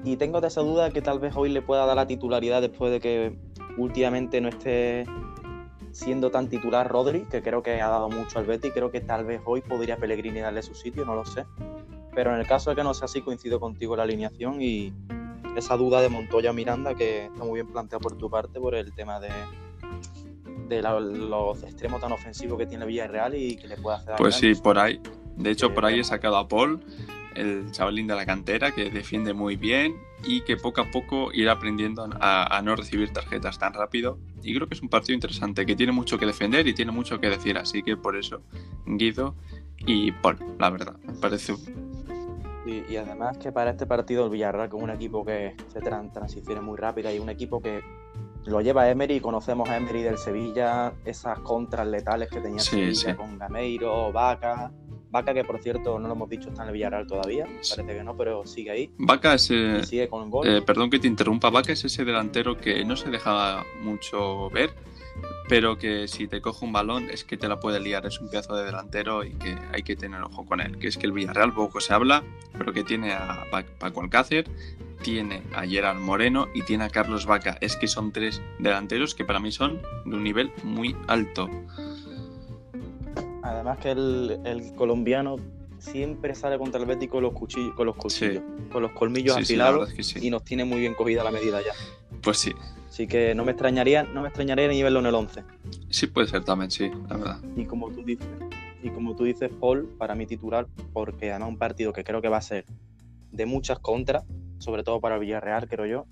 Y 0.05 0.17
tengo 0.17 0.41
de 0.41 0.49
esa 0.49 0.61
duda 0.61 0.91
que 0.91 1.03
tal 1.03 1.19
vez 1.19 1.35
hoy 1.37 1.49
le 1.51 1.63
pueda 1.63 1.87
dar 1.87 1.97
la 1.97 2.07
titularidad 2.07 2.61
después 2.61 2.91
de 2.93 3.01
que 3.01 3.37
últimamente 3.77 4.41
no 4.41 4.49
esté 4.49 5.07
siendo 5.93 6.31
tan 6.31 6.49
titular 6.49 6.89
Rodri, 6.89 7.23
que 7.23 7.43
creo 7.43 7.63
que 7.63 7.81
ha 7.81 7.89
dado 7.89 8.09
mucho 8.09 8.39
al 8.39 8.47
Betty, 8.47 8.71
creo 8.71 8.91
que 8.91 9.01
tal 9.01 9.25
vez 9.25 9.41
hoy 9.45 9.61
podría 9.61 9.97
Pellegrini 9.97 10.41
darle 10.41 10.63
su 10.63 10.75
sitio, 10.75 11.05
no 11.05 11.15
lo 11.15 11.25
sé. 11.25 11.45
Pero 12.15 12.35
en 12.35 12.41
el 12.41 12.47
caso 12.47 12.71
de 12.71 12.77
que 12.77 12.85
no 12.85 12.95
sea 12.95 13.07
así, 13.07 13.21
coincido 13.21 13.61
contigo 13.61 13.95
en 13.95 13.99
la 13.99 14.05
alineación 14.05 14.61
y 14.61 14.93
esa 15.59 15.77
duda 15.77 16.01
de 16.01 16.09
Montoya 16.09 16.53
Miranda 16.53 16.95
que 16.95 17.27
está 17.27 17.45
muy 17.45 17.55
bien 17.55 17.69
planteada 17.69 18.01
por 18.01 18.17
tu 18.17 18.31
parte 18.31 18.61
por 18.61 18.75
el 18.75 18.93
tema 18.93 19.21
de, 19.21 19.31
de 20.69 20.83
los 20.83 21.63
extremos 21.63 22.01
tan 22.01 22.13
ofensivos 22.13 22.59
que 22.59 22.67
tiene 22.67 22.87
Villarreal 22.87 23.35
y 23.35 23.57
que 23.57 23.69
le 23.69 23.77
puede 23.77 23.97
hacer. 23.97 24.15
Pues 24.17 24.37
sí, 24.37 24.55
por 24.55 24.79
ahí. 24.79 25.01
De 25.37 25.51
hecho, 25.51 25.73
por 25.73 25.85
ahí 25.85 26.01
he 26.01 26.05
sacado 26.05 26.37
a 26.37 26.49
Paul, 26.49 26.81
el 27.35 27.71
chavalín 27.71 28.07
de 28.07 28.15
la 28.15 28.27
cantera, 28.27 28.73
que 28.73 28.91
defiende 28.91 29.33
muy 29.33 29.57
bien 29.57 29.97
y 30.25 30.41
que 30.41 30.57
poco 30.57 30.81
a 30.81 30.91
poco 30.91 31.31
irá 31.33 31.53
aprendiendo 31.53 32.09
a, 32.21 32.61
no 32.65 32.75
recibir 32.75 33.13
tarjetas 33.13 33.59
tan 33.59 33.73
rápido. 33.73 34.19
Y 34.43 34.55
creo 34.55 34.69
que 34.69 34.75
es 34.75 34.83
un 34.83 34.89
partido 34.89 35.15
interesante, 35.15 35.65
que 35.65 35.77
tiene 35.77 35.93
mucho 35.93 36.19
que 36.19 36.27
defender 36.27 36.67
y 36.67 36.75
tiene 36.75 36.93
mucho 36.93 37.21
que 37.21 37.29
decir. 37.29 37.57
Así 37.57 37.83
que 37.83 37.97
por 37.97 38.17
eso, 38.17 38.43
Guido 38.87 39.35
y 39.79 40.13
Paul, 40.13 40.39
la 40.59 40.71
verdad, 40.71 40.97
me 41.07 41.15
parece. 41.15 41.55
Y, 42.69 42.93
y 42.93 42.97
además 42.97 43.39
que 43.39 43.53
para 43.53 43.71
este 43.71 43.87
partido 43.87 44.25
el 44.25 44.31
Villarreal, 44.31 44.69
con 44.69 44.83
un 44.83 44.91
equipo 44.91 45.25
que 45.25 45.55
se 45.73 45.81
tran 45.81 46.11
muy 46.63 46.77
rápidas 46.77 47.15
y 47.15 47.19
un 47.19 47.31
equipo 47.31 47.61
que 47.61 47.81
lo 48.45 48.61
lleva 48.61 48.89
Emery, 48.89 49.21
conocemos 49.21 49.69
a 49.69 49.77
Emery 49.77 50.03
del 50.03 50.19
Sevilla, 50.19 50.93
esas 51.05 51.39
contras 51.41 51.87
letales 51.87 52.29
que 52.31 52.41
tenía 52.41 52.61
sí, 52.61 52.95
Sevilla 52.95 53.17
con 53.17 53.39
Gameiro, 53.39 54.13
Vaca, 54.13 54.71
Vaca, 55.11 55.33
que 55.33 55.45
por 55.45 55.61
cierto 55.63 55.99
no 55.99 56.09
lo 56.09 56.15
hemos 56.15 56.29
dicho, 56.29 56.51
está 56.51 56.63
en 56.63 56.69
el 56.69 56.75
Villarreal 56.75 57.07
todavía. 57.07 57.45
Parece 57.47 57.87
que 57.87 58.05
no, 58.05 58.17
pero 58.17 58.45
sigue 58.47 58.71
ahí. 58.71 58.93
Vaca 58.99 59.35
es. 59.35 59.51
Eh, 59.51 59.83
sigue 59.85 60.09
con 60.09 60.31
gol. 60.31 60.47
Eh, 60.47 60.63
perdón 60.63 60.91
que 60.91 60.99
te 60.99 61.07
interrumpa. 61.07 61.51
Vaca 61.51 61.73
es 61.73 61.85
ese 61.85 62.05
delantero 62.05 62.57
que 62.57 62.85
no 62.85 62.97
se 62.97 63.11
deja 63.11 63.65
mucho 63.83 64.51
ver, 64.51 64.71
pero 65.49 65.79
que 65.79 66.09
si 66.09 66.29
te 66.29 66.41
coge 66.41 66.65
un 66.65 66.73
balón 66.73 67.09
es 67.11 67.25
que 67.25 67.37
te 67.37 67.49
la 67.49 67.59
puede 67.59 67.81
liar. 67.81 68.05
Es 68.07 68.21
un 68.21 68.29
pedazo 68.29 68.55
de 68.55 68.65
delantero 68.65 69.25
y 69.25 69.31
que 69.33 69.57
hay 69.73 69.83
que 69.83 69.97
tener 69.97 70.23
ojo 70.23 70.45
con 70.45 70.61
él. 70.61 70.79
Que 70.79 70.89
es 70.89 70.99
que 70.99 71.07
el 71.07 71.13
Villarreal 71.13 71.55
poco 71.55 71.81
se 71.81 71.95
habla, 71.95 72.23
pero 72.57 72.73
que 72.73 72.85
tiene 72.85 73.13
a 73.13 73.47
Paco 73.79 74.03
Alcácer, 74.03 74.49
tiene 75.03 75.43
a 75.55 75.67
Gerard 75.67 75.99
Moreno 75.99 76.49
y 76.55 76.63
tiene 76.63 76.85
a 76.85 76.91
Carlos 76.91 77.27
Vaca. 77.27 77.57
Es 77.61 77.77
que 77.77 77.89
son 77.89 78.13
tres 78.13 78.43
delanteros 78.59 79.15
que 79.15 79.25
para 79.25 79.41
mí 79.41 79.51
son 79.51 79.81
de 80.05 80.17
un 80.17 80.23
nivel 80.23 80.53
muy 80.63 80.95
alto. 81.07 81.49
Además 83.43 83.79
que 83.79 83.93
el, 83.93 84.73
colombiano 84.77 85.37
siempre 85.79 86.35
sale 86.35 86.59
contra 86.59 86.81
el 86.81 86.87
Betis 86.87 87.09
con 87.09 87.23
los 87.23 87.33
cuchillos, 87.33 87.75
con 87.75 87.87
los 87.87 87.97
cuchillos, 87.97 88.43
con 88.71 88.83
los 88.83 88.93
colmillos 88.93 89.37
afilados 89.37 89.91
y 90.21 90.29
nos 90.29 90.45
tiene 90.45 90.65
muy 90.65 90.81
bien 90.81 90.95
cogida 90.95 91.25
la 91.25 91.31
medida 91.31 91.61
ya. 91.63 91.73
Pues 92.23 92.39
sí. 92.39 92.53
Así 92.89 93.07
que 93.07 93.35
no 93.35 93.45
me 93.45 93.53
extrañaría, 93.53 94.03
no 94.03 94.23
me 94.23 94.29
extrañaría 94.29 94.69
ni 94.69 94.83
verlo 94.83 95.01
en 95.01 95.07
el 95.07 95.15
11. 95.15 95.45
Sí, 95.91 96.07
puede 96.07 96.27
ser 96.27 96.45
también, 96.45 96.71
sí, 96.71 96.91
la 97.09 97.17
verdad. 97.17 97.41
Y 97.57 97.65
como 97.65 97.91
tú 97.91 98.03
dices, 98.03 98.27
y 98.83 98.91
como 98.91 99.15
tú 99.15 99.25
dices, 99.25 99.51
Paul, 99.61 99.89
para 99.99 100.15
mí 100.15 100.27
titular, 100.27 100.67
porque 100.93 101.31
además 101.31 101.51
un 101.51 101.59
partido 101.59 101.93
que 101.93 102.05
creo 102.05 102.21
que 102.23 102.29
va 102.29 102.39
a 102.39 102.43
ser 102.43 102.65
de 103.31 103.47
muchas 103.47 103.79
contras, 103.79 104.25
sobre 104.59 104.83
todo 104.83 105.01
para 105.01 105.19
Villarreal, 105.19 105.69
creo 105.69 105.87
yo. 105.87 106.07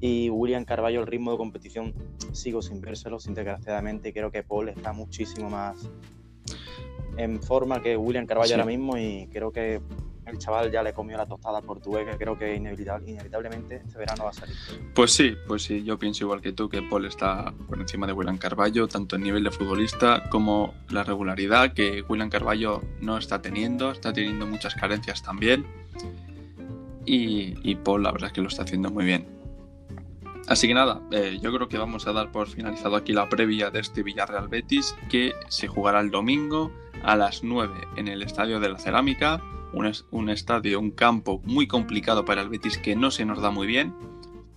Y 0.00 0.30
William 0.30 0.64
Carballo, 0.64 1.00
el 1.00 1.06
ritmo 1.06 1.32
de 1.32 1.38
competición, 1.38 1.94
sigo 2.32 2.62
sin 2.62 2.80
vérselo, 2.80 3.18
sin 3.18 3.34
desgraciadamente, 3.34 4.12
creo 4.12 4.30
que 4.30 4.42
Paul 4.42 4.68
está 4.68 4.92
muchísimo 4.92 5.50
más 5.50 5.88
en 7.16 7.42
forma 7.42 7.80
que 7.82 7.96
William 7.96 8.26
Carvalho 8.26 8.54
ahora 8.54 8.66
mismo 8.66 8.96
y 8.98 9.28
creo 9.32 9.50
que 9.50 9.80
el 10.26 10.38
chaval 10.38 10.70
ya 10.70 10.82
le 10.82 10.92
comió 10.92 11.16
la 11.16 11.26
tostada 11.26 11.58
al 11.58 11.64
portugués, 11.64 12.06
que 12.10 12.16
creo 12.16 12.36
que 12.36 12.54
inevitable, 12.54 13.12
inevitablemente 13.12 13.76
este 13.76 13.98
verano 13.98 14.24
va 14.24 14.30
a 14.30 14.32
salir. 14.32 14.56
Pues 14.94 15.12
sí, 15.12 15.36
pues 15.46 15.62
sí, 15.62 15.84
yo 15.84 15.98
pienso 15.98 16.24
igual 16.24 16.40
que 16.40 16.52
tú 16.52 16.68
que 16.68 16.82
Paul 16.82 17.06
está 17.06 17.54
por 17.68 17.80
encima 17.80 18.06
de 18.06 18.12
William 18.12 18.36
Carballo, 18.36 18.88
tanto 18.88 19.16
en 19.16 19.22
nivel 19.22 19.44
de 19.44 19.52
futbolista 19.52 20.28
como 20.28 20.74
la 20.90 21.04
regularidad 21.04 21.72
que 21.72 22.04
William 22.08 22.28
Carballo 22.28 22.82
no 23.00 23.18
está 23.18 23.40
teniendo, 23.40 23.92
está 23.92 24.12
teniendo 24.12 24.46
muchas 24.46 24.74
carencias 24.74 25.22
también. 25.22 25.64
Y, 27.08 27.76
Paul 27.76 28.02
la 28.02 28.10
verdad 28.10 28.28
es 28.28 28.32
que 28.32 28.40
lo 28.40 28.48
está 28.48 28.64
haciendo 28.64 28.90
muy 28.90 29.04
bien. 29.04 29.28
Así 30.48 30.66
que 30.66 30.74
nada, 30.74 31.00
eh, 31.12 31.38
yo 31.40 31.52
creo 31.52 31.68
que 31.68 31.78
vamos 31.78 32.06
a 32.08 32.12
dar 32.12 32.32
por 32.32 32.48
finalizado 32.48 32.96
aquí 32.96 33.12
la 33.12 33.28
previa 33.28 33.70
de 33.70 33.80
este 33.80 34.02
Villarreal 34.02 34.48
Betis, 34.48 34.96
que 35.08 35.32
se 35.48 35.68
jugará 35.68 36.00
el 36.00 36.10
domingo 36.10 36.72
a 37.04 37.14
las 37.14 37.44
9 37.44 37.74
en 37.96 38.08
el 38.08 38.22
Estadio 38.22 38.58
de 38.58 38.68
la 38.68 38.78
Cerámica, 38.78 39.40
un, 39.72 40.30
estadio, 40.30 40.80
un 40.80 40.90
campo 40.90 41.40
muy 41.44 41.66
complicado 41.66 42.24
para 42.24 42.42
el 42.42 42.48
Betis 42.48 42.78
que 42.78 42.96
no 42.96 43.10
se 43.10 43.24
nos 43.24 43.40
da 43.40 43.50
muy 43.50 43.66
bien, 43.66 43.94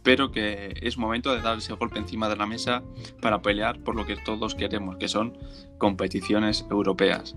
pero 0.03 0.31
que 0.31 0.73
es 0.81 0.97
momento 0.97 1.33
de 1.33 1.41
dar 1.41 1.57
ese 1.57 1.73
golpe 1.73 1.99
encima 1.99 2.29
de 2.29 2.35
la 2.35 2.45
mesa 2.45 2.83
para 3.21 3.41
pelear 3.41 3.79
por 3.79 3.95
lo 3.95 4.05
que 4.05 4.15
todos 4.15 4.55
queremos, 4.55 4.97
que 4.97 5.07
son 5.07 5.37
competiciones 5.77 6.65
europeas. 6.69 7.35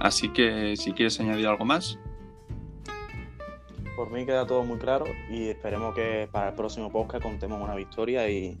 Así 0.00 0.28
que 0.28 0.76
si 0.76 0.92
quieres 0.92 1.18
añadir 1.20 1.46
algo 1.46 1.64
más. 1.64 1.98
Por 3.96 4.10
mí 4.10 4.26
queda 4.26 4.46
todo 4.46 4.64
muy 4.64 4.78
claro 4.78 5.04
y 5.30 5.48
esperemos 5.48 5.94
que 5.94 6.28
para 6.30 6.48
el 6.48 6.54
próximo 6.54 6.90
podcast 6.90 7.22
contemos 7.22 7.60
una 7.62 7.74
victoria 7.74 8.28
y, 8.28 8.58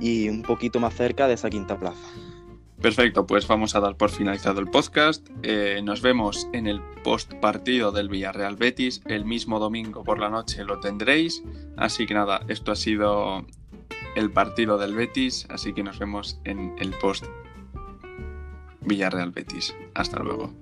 y 0.00 0.28
un 0.28 0.42
poquito 0.42 0.80
más 0.80 0.94
cerca 0.94 1.26
de 1.28 1.34
esa 1.34 1.48
quinta 1.48 1.78
plaza. 1.78 2.06
Perfecto, 2.80 3.26
pues 3.26 3.48
vamos 3.48 3.74
a 3.74 3.80
dar 3.80 3.96
por 3.96 4.10
finalizado 4.10 4.60
el 4.60 4.68
podcast. 4.68 5.26
Eh, 5.42 5.80
nos 5.82 6.02
vemos 6.02 6.46
en 6.52 6.66
el 6.66 6.80
post 7.02 7.32
partido 7.34 7.90
del 7.90 8.08
Villarreal 8.08 8.56
Betis. 8.56 9.02
El 9.06 9.24
mismo 9.24 9.58
domingo 9.58 10.04
por 10.04 10.18
la 10.18 10.28
noche 10.28 10.62
lo 10.64 10.78
tendréis. 10.78 11.42
Así 11.76 12.06
que 12.06 12.14
nada, 12.14 12.42
esto 12.48 12.72
ha 12.72 12.76
sido 12.76 13.46
el 14.14 14.30
partido 14.30 14.76
del 14.76 14.94
Betis. 14.94 15.46
Así 15.48 15.72
que 15.72 15.82
nos 15.82 15.98
vemos 15.98 16.38
en 16.44 16.74
el 16.78 16.90
post 16.90 17.24
Villarreal 18.82 19.30
Betis. 19.30 19.74
Hasta 19.94 20.22
luego. 20.22 20.52